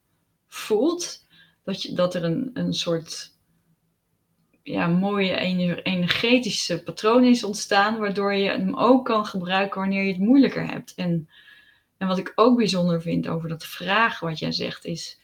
voelt, 0.47 1.27
dat, 1.65 1.83
je, 1.83 1.93
dat 1.93 2.15
er 2.15 2.25
een, 2.25 2.51
een 2.55 2.73
soort 2.73 3.37
ja, 4.63 4.87
mooie 4.87 5.37
ener- 5.37 5.83
energetische 5.83 6.83
patroon 6.83 7.25
is 7.25 7.45
ontstaan, 7.45 7.99
waardoor 7.99 8.35
je 8.35 8.49
hem 8.49 8.77
ook 8.77 9.05
kan 9.05 9.27
gebruiken 9.27 9.81
wanneer 9.81 10.03
je 10.03 10.13
het 10.13 10.21
moeilijker 10.21 10.67
hebt. 10.67 10.95
En, 10.95 11.29
en 11.97 12.09
wat 12.09 12.19
ik 12.19 12.33
ook 12.35 12.57
bijzonder 12.57 13.03
vind 13.03 13.29
over 13.29 13.49
dat 13.49 13.67
vragen 13.67 14.27
wat 14.27 14.39
jij 14.39 14.53
zegt, 14.53 14.85
is, 14.85 15.21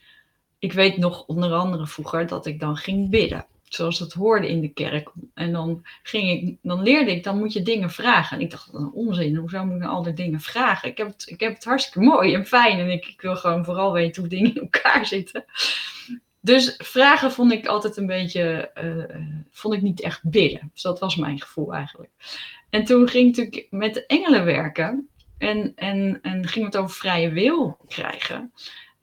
ik 0.58 0.72
weet 0.72 0.96
nog 0.96 1.26
onder 1.26 1.52
andere 1.52 1.86
vroeger 1.86 2.26
dat 2.26 2.46
ik 2.46 2.60
dan 2.60 2.76
ging 2.76 3.10
bidden, 3.10 3.46
zoals 3.74 3.98
het 3.98 4.12
hoorde 4.12 4.48
in 4.48 4.60
de 4.60 4.68
kerk. 4.68 5.10
En 5.34 5.52
dan, 5.52 5.86
ging 6.02 6.30
ik, 6.30 6.56
dan 6.62 6.82
leerde 6.82 7.10
ik, 7.10 7.24
dan 7.24 7.38
moet 7.38 7.52
je 7.52 7.62
dingen 7.62 7.90
vragen. 7.90 8.36
En 8.36 8.42
ik 8.42 8.50
dacht, 8.50 8.70
wat 8.70 8.80
een 8.80 8.92
onzin, 8.92 9.36
hoezo 9.36 9.64
moet 9.64 9.74
ik 9.74 9.80
nou 9.80 9.92
al 9.92 10.02
die 10.02 10.12
dingen 10.12 10.40
vragen? 10.40 10.88
Ik 10.88 10.98
heb 10.98 11.06
het, 11.06 11.22
ik 11.26 11.40
heb 11.40 11.54
het 11.54 11.64
hartstikke 11.64 12.08
mooi 12.08 12.34
en 12.34 12.46
fijn 12.46 12.78
en 12.78 12.90
ik, 12.90 13.06
ik 13.06 13.20
wil 13.20 13.36
gewoon 13.36 13.64
vooral 13.64 13.92
weten 13.92 14.22
hoe 14.22 14.30
dingen 14.30 14.54
in 14.54 14.60
elkaar 14.60 15.06
zitten. 15.06 15.44
Dus 16.40 16.74
vragen 16.78 17.32
vond 17.32 17.52
ik 17.52 17.66
altijd 17.66 17.96
een 17.96 18.06
beetje, 18.06 18.70
eh, 18.74 19.16
vond 19.50 19.74
ik 19.74 19.82
niet 19.82 20.00
echt 20.00 20.20
bidden. 20.22 20.70
Dus 20.72 20.82
dat 20.82 21.00
was 21.00 21.16
mijn 21.16 21.40
gevoel 21.40 21.74
eigenlijk. 21.74 22.10
En 22.70 22.84
toen 22.84 23.08
ging 23.08 23.28
ik 23.28 23.36
natuurlijk 23.36 23.66
met 23.70 23.94
de 23.94 24.06
engelen 24.06 24.44
werken 24.44 25.08
en, 25.38 25.72
en, 25.74 26.18
en 26.22 26.46
ging 26.48 26.64
het 26.64 26.76
over 26.76 26.96
vrije 26.96 27.30
wil 27.30 27.76
krijgen. 27.88 28.52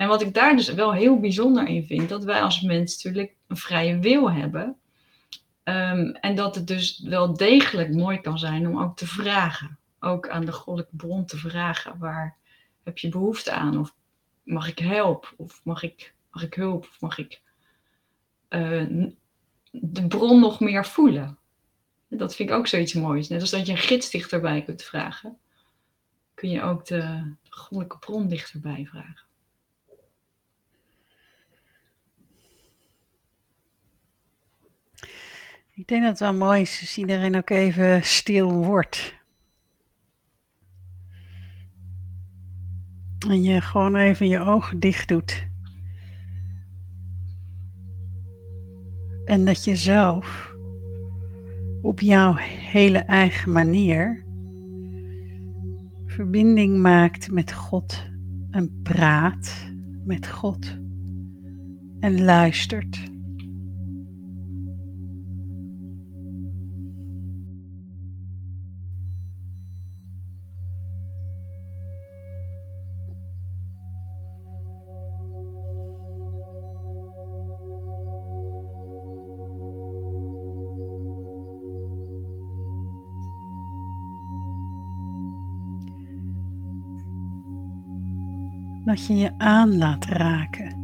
En 0.01 0.07
wat 0.07 0.21
ik 0.21 0.33
daar 0.33 0.55
dus 0.55 0.73
wel 0.73 0.93
heel 0.93 1.19
bijzonder 1.19 1.67
in 1.67 1.85
vind, 1.85 2.09
dat 2.09 2.23
wij 2.23 2.41
als 2.41 2.61
mens 2.61 3.03
natuurlijk 3.03 3.35
een 3.51 3.57
vrije 3.57 3.99
wil 3.99 4.31
hebben. 4.31 4.77
Ehm, 5.63 6.09
en 6.09 6.35
dat 6.35 6.55
het 6.55 6.67
dus 6.67 6.99
wel 6.99 7.33
degelijk 7.33 7.93
mooi 7.93 8.21
kan 8.21 8.39
zijn 8.39 8.67
om 8.67 8.81
ook 8.81 8.97
te 8.97 9.07
vragen. 9.07 9.77
Ook 9.99 10.29
aan 10.29 10.45
de 10.45 10.51
goddelijke 10.51 10.95
bron 10.95 11.25
te 11.25 11.37
vragen. 11.37 11.97
Waar 11.97 12.37
heb 12.83 12.97
je 12.97 13.09
behoefte 13.09 13.51
aan? 13.51 13.77
Of 13.77 13.95
mag 14.43 14.69
ik 14.69 14.79
help? 14.79 15.33
Of 15.37 15.61
mag 15.63 15.83
ik 15.83 16.13
mag 16.31 16.43
ik 16.43 16.53
hulp 16.53 16.83
of 16.83 17.01
mag 17.01 17.17
ik 17.17 17.41
uh, 18.49 19.09
de 19.71 20.07
bron 20.07 20.39
nog 20.39 20.59
meer 20.59 20.85
voelen? 20.85 21.37
Dat 22.07 22.35
vind 22.35 22.49
ik 22.49 22.55
ook 22.55 22.67
zoiets 22.67 22.93
moois. 22.93 23.27
Net 23.27 23.41
als 23.41 23.49
dat 23.49 23.65
je 23.65 23.71
een 23.71 23.77
gids 23.77 24.09
dichterbij 24.09 24.63
kunt 24.63 24.83
vragen, 24.83 25.37
kun 26.33 26.49
je 26.49 26.61
ook 26.61 26.85
de 26.85 27.33
goddelijke 27.49 27.97
bron 27.97 28.27
dichterbij 28.27 28.85
vragen. 28.85 29.29
Ik 35.73 35.87
denk 35.87 36.01
dat 36.01 36.09
het 36.09 36.19
wel 36.19 36.33
mooi 36.33 36.61
is 36.61 36.77
als 36.81 36.97
iedereen 36.97 37.35
ook 37.35 37.49
even 37.49 38.03
stil 38.03 38.51
wordt. 38.51 39.19
En 43.27 43.43
je 43.43 43.61
gewoon 43.61 43.95
even 43.95 44.27
je 44.27 44.39
ogen 44.39 44.79
dicht 44.79 45.07
doet. 45.07 45.47
En 49.25 49.45
dat 49.45 49.63
je 49.63 49.75
zelf 49.75 50.53
op 51.81 51.99
jouw 51.99 52.33
hele 52.35 52.99
eigen 52.99 53.51
manier 53.51 54.23
verbinding 56.05 56.77
maakt 56.77 57.31
met 57.31 57.53
God 57.53 58.03
en 58.51 58.81
praat 58.83 59.67
met 60.05 60.27
God 60.27 60.77
en 61.99 62.23
luistert. 62.23 63.10
Dat 88.91 89.05
je 89.05 89.15
je 89.15 89.31
aan 89.37 89.77
laat 89.77 90.05
raken. 90.05 90.75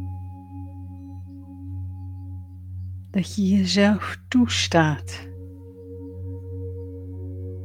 Dat 3.10 3.34
je 3.34 3.48
jezelf 3.48 4.18
toestaat 4.28 5.28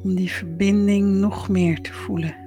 om 0.04 0.16
die 0.16 0.32
verbinding 0.32 1.16
nog 1.16 1.50
meer 1.50 1.82
te 1.82 1.94
voelen. 1.94 2.43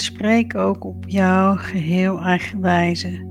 Spreek 0.00 0.54
ook 0.54 0.84
op 0.84 1.04
jouw 1.08 1.56
geheel 1.56 2.20
eigen 2.20 2.60
wijze 2.60 3.26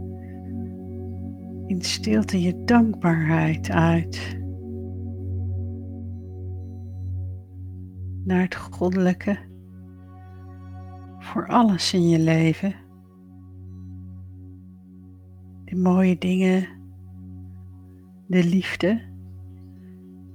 in 1.67 1.81
stilte 1.81 2.41
je 2.41 2.63
dankbaarheid 2.63 3.69
uit 3.69 4.37
naar 8.23 8.41
het 8.41 8.55
goddelijke 8.55 9.37
voor 11.19 11.47
alles 11.47 11.93
in 11.93 12.09
je 12.09 12.19
leven. 12.19 12.75
De 15.65 15.75
mooie 15.75 16.17
dingen, 16.17 16.67
de 18.27 18.43
liefde, 18.43 19.01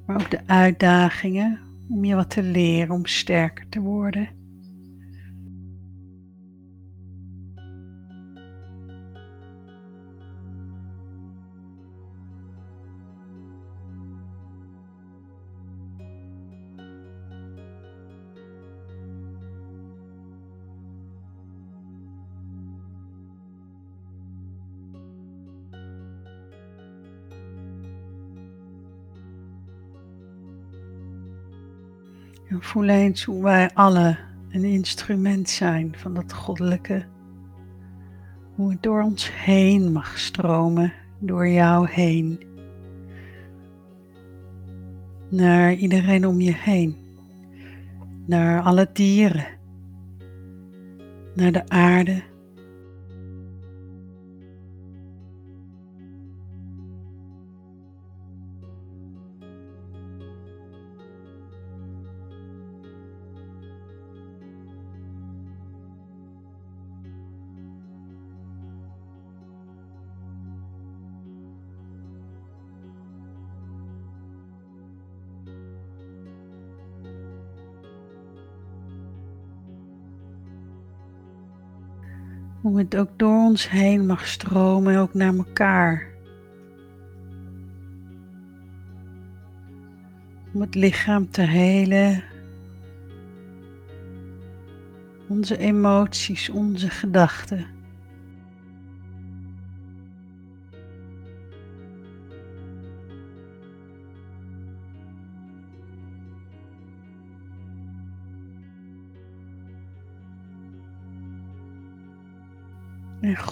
maar 0.07 0.21
ook 0.21 0.31
de 0.31 0.47
uitdagingen 0.47 1.61
om 1.89 2.05
je 2.05 2.15
wat 2.15 2.31
te 2.31 2.43
leren, 2.43 2.95
om 2.95 3.07
sterker 3.07 3.69
te 3.69 3.81
worden. 3.81 4.42
Voel 32.63 32.89
eens 32.89 33.25
hoe 33.25 33.43
wij 33.43 33.71
alle 33.75 34.17
een 34.51 34.65
instrument 34.65 35.49
zijn 35.49 35.95
van 35.97 36.15
dat 36.15 36.33
goddelijke. 36.33 37.05
Hoe 38.55 38.71
het 38.71 38.83
door 38.83 39.03
ons 39.03 39.33
heen 39.33 39.93
mag 39.93 40.19
stromen, 40.19 40.93
door 41.19 41.49
jou 41.49 41.89
heen. 41.91 42.41
Naar 45.29 45.75
iedereen 45.75 46.27
om 46.27 46.41
je 46.41 46.55
heen. 46.55 46.97
Naar 48.27 48.63
alle 48.63 48.91
dieren. 48.93 49.47
Naar 51.35 51.53
de 51.53 51.69
aarde 51.69 52.23
Hoe 82.63 82.79
het 82.79 82.97
ook 82.97 83.09
door 83.17 83.45
ons 83.45 83.71
heen 83.71 84.07
mag 84.07 84.27
stromen, 84.27 84.97
ook 84.97 85.15
naar 85.15 85.35
elkaar. 85.35 86.07
Om 90.55 90.61
het 90.61 90.75
lichaam 90.75 91.31
te 91.31 91.41
helen. 91.41 92.25
Onze 95.29 95.59
emoties, 95.59 96.49
onze 96.49 96.91
gedachten. 96.91 97.67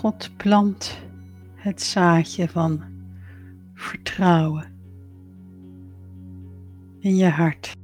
God 0.01 0.31
plant 0.37 0.99
het 1.55 1.83
zaadje 1.83 2.49
van 2.49 2.83
vertrouwen 3.75 4.65
in 7.01 7.17
je 7.17 7.29
hart. 7.29 7.77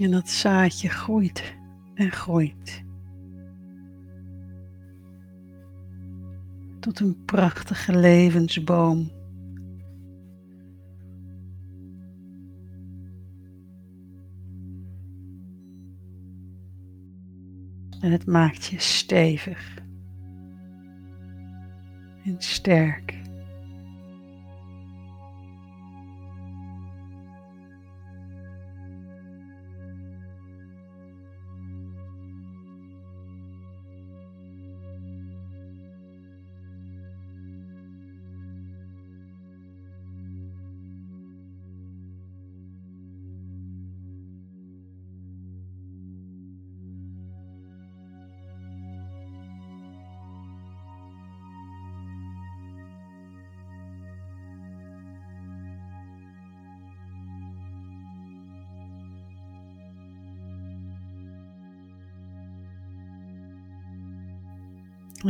En 0.00 0.10
dat 0.10 0.28
zaadje 0.28 0.88
groeit 0.88 1.56
en 1.94 2.10
groeit. 2.10 2.84
Tot 6.80 7.00
een 7.00 7.24
prachtige 7.24 7.98
levensboom. 7.98 9.10
En 18.00 18.12
het 18.12 18.26
maakt 18.26 18.64
je 18.64 18.78
stevig 18.78 19.78
en 22.24 22.36
sterk. 22.38 23.19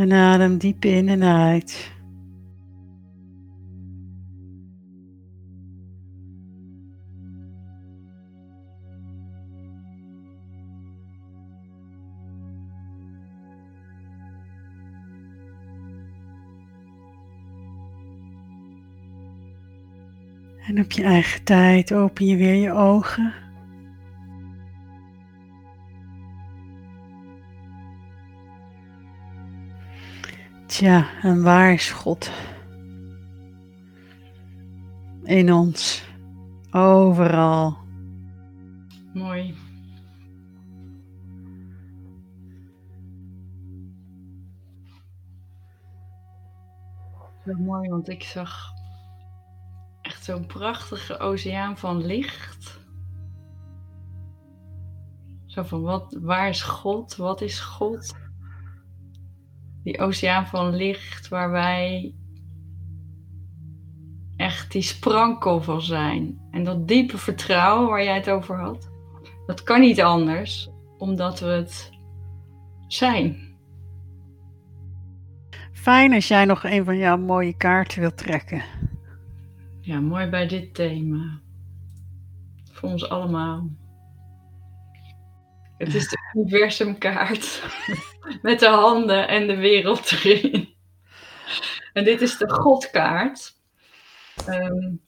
En 0.01 0.13
adem 0.13 0.59
diep 0.59 0.85
in 0.85 1.09
en 1.09 1.23
uit. 1.23 1.93
En 20.67 20.81
op 20.81 20.93
je 20.93 21.03
eigen 21.03 21.45
tijd 21.45 21.93
open 21.93 22.27
je 22.27 22.37
weer 22.37 22.55
je 22.55 22.73
ogen. 22.73 23.50
Tja, 30.81 31.21
en 31.23 31.43
waar 31.43 31.73
is 31.73 31.91
God? 31.91 32.31
In 35.25 35.53
ons, 35.53 36.03
overal. 36.71 37.77
Mooi. 39.13 39.55
Zo 47.45 47.55
mooi, 47.59 47.89
want 47.89 48.09
ik 48.09 48.23
zag 48.23 48.73
echt 50.03 50.25
zo'n 50.25 50.47
prachtige 50.47 51.19
oceaan 51.19 51.79
van 51.79 52.05
licht. 52.07 52.81
Zo 55.47 55.63
van, 55.63 55.83
wat, 55.83 56.17
waar 56.21 56.49
is 56.49 56.63
God? 56.63 57.17
Wat 57.17 57.41
is 57.41 57.61
God? 57.61 58.20
Die 59.91 60.01
oceaan 60.01 60.47
van 60.47 60.75
licht 60.75 61.29
waar 61.29 61.51
wij 61.51 62.15
echt 64.37 64.73
die 64.73 64.83
sprankel 64.83 65.63
van 65.63 65.83
zijn. 65.83 66.39
En 66.51 66.65
dat 66.65 66.89
diepe 66.89 67.19
vertrouwen 67.19 67.89
waar 67.89 68.05
jij 68.05 68.15
het 68.15 68.31
over 68.31 68.57
had, 68.57 68.91
dat 69.47 69.63
kan 69.63 69.81
niet 69.81 70.01
anders, 70.01 70.71
omdat 70.99 71.41
we 71.41 71.47
het 71.47 71.91
zijn. 72.89 73.49
Fijn 75.73 76.13
als 76.13 76.29
jij 76.29 76.45
nog 76.45 76.65
een 76.65 76.85
van 76.85 76.97
jouw 76.97 77.19
mooie 77.19 77.57
kaarten 77.57 78.01
wilt 78.01 78.17
trekken. 78.17 78.63
Ja, 79.81 80.01
mooi 80.01 80.27
bij 80.27 80.47
dit 80.49 80.75
thema. 80.75 81.41
Voor 82.73 82.89
ons 82.89 83.09
allemaal. 83.09 83.69
Het 85.81 85.95
is 85.95 86.09
de 86.09 86.19
universumkaart 86.35 87.63
met 88.43 88.61
de 88.61 88.69
handen 88.69 89.29
en 89.29 89.47
de 89.47 89.57
wereld 89.57 90.13
erin. 90.13 90.75
En 91.93 92.05
dit 92.05 92.21
is 92.21 92.37
de 92.37 92.51
Godkaart. 92.51 93.55
Um, 94.49 95.01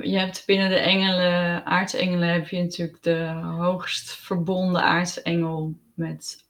je 0.00 0.18
hebt 0.18 0.42
binnen 0.46 0.68
de 0.68 0.78
engelen, 0.78 1.66
aartsengelen, 1.66 2.28
heb 2.28 2.48
je 2.48 2.62
natuurlijk 2.62 3.02
de 3.02 3.24
hoogst 3.58 4.14
verbonden 4.14 4.82
aartsengel 4.82 5.74
met, 5.94 6.44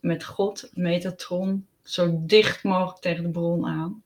met 0.00 0.24
God, 0.24 0.70
Metatron, 0.72 1.66
zo 1.82 2.20
dicht 2.26 2.62
mogelijk 2.62 3.00
tegen 3.00 3.22
de 3.22 3.30
bron 3.30 3.66
aan. 3.66 4.02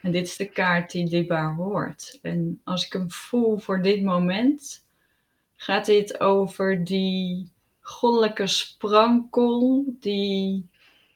En 0.00 0.12
dit 0.12 0.26
is 0.26 0.36
de 0.36 0.48
kaart 0.48 0.90
die 0.90 1.08
dichtbaar 1.08 1.54
hoort. 1.54 2.18
En 2.22 2.60
als 2.64 2.86
ik 2.86 2.92
hem 2.92 3.10
voel 3.10 3.58
voor 3.58 3.82
dit 3.82 4.02
moment, 4.02 4.86
gaat 5.60 5.86
dit 5.86 6.20
over 6.20 6.84
die 6.84 7.52
goddelijke 7.80 8.46
sprankel 8.46 9.84
die 10.00 10.68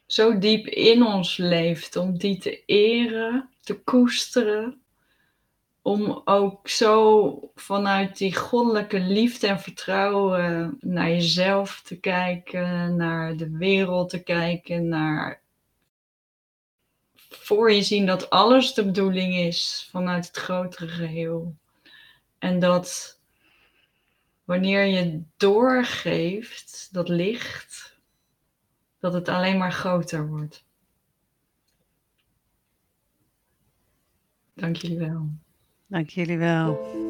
zo 0.06 0.38
diep 0.38 0.66
in 0.66 1.06
ons 1.06 1.36
leeft, 1.36 1.96
om 1.96 2.18
die 2.18 2.38
te 2.38 2.64
eren, 2.64 3.48
te 3.60 3.82
koesteren, 3.82 4.80
om 5.82 6.22
ook 6.24 6.68
zo 6.68 7.50
vanuit 7.54 8.18
die 8.18 8.36
goddelijke 8.36 9.00
liefde 9.00 9.46
en 9.46 9.60
vertrouwen 9.60 10.76
naar 10.80 11.08
jezelf 11.08 11.80
te 11.84 11.96
kijken, 12.00 12.96
naar 12.96 13.36
de 13.36 13.50
wereld 13.50 14.10
te 14.10 14.22
kijken, 14.22 14.88
naar 14.88 15.40
voor 17.28 17.72
je 17.72 17.82
zien 17.82 18.06
dat 18.06 18.30
alles 18.30 18.74
de 18.74 18.84
bedoeling 18.84 19.34
is 19.34 19.88
vanuit 19.90 20.26
het 20.26 20.36
grotere 20.36 20.88
geheel. 20.88 21.54
En 22.38 22.58
dat 22.58 23.20
wanneer 24.44 24.84
je 24.84 25.22
doorgeeft 25.36 26.88
dat 26.92 27.08
licht, 27.08 28.00
dat 28.98 29.12
het 29.12 29.28
alleen 29.28 29.58
maar 29.58 29.72
groter 29.72 30.28
wordt. 30.28 30.64
Dank 34.54 34.76
jullie 34.76 34.98
wel. 34.98 35.28
Dank 35.86 36.08
jullie 36.08 36.38
wel. 36.38 37.00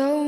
and 0.00 0.19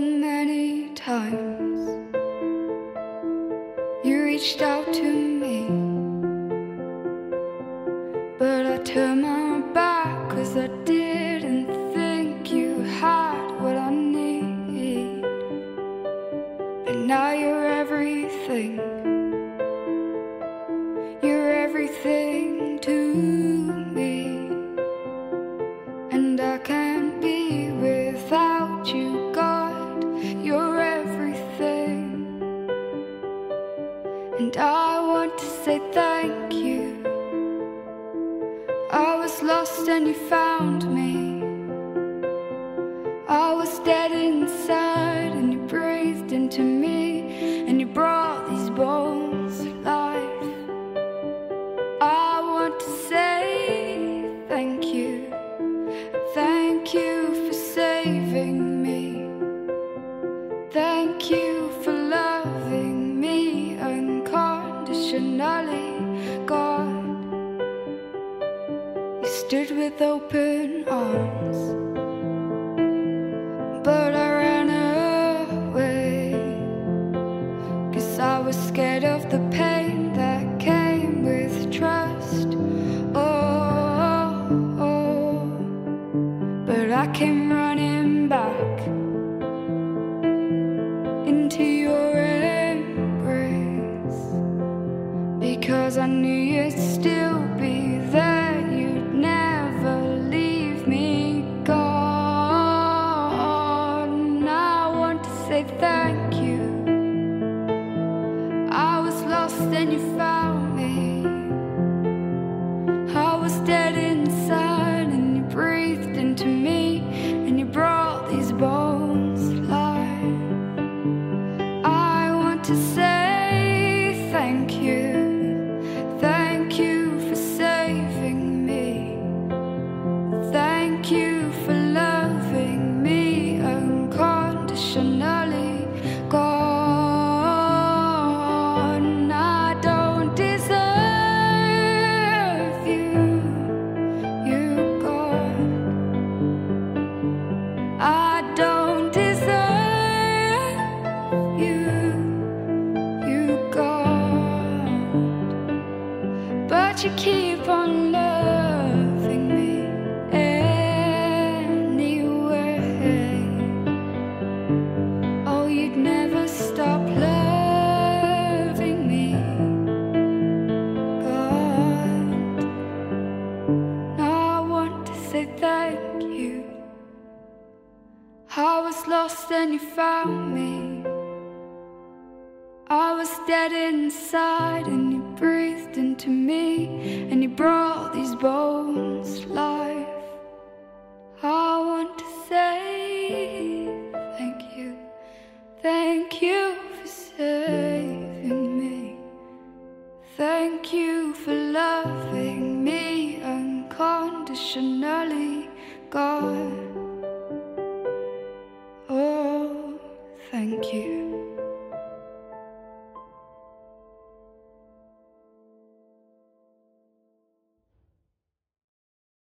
stood 69.47 69.77
with 69.77 70.01
open 70.01 70.85
arms. 70.89 71.92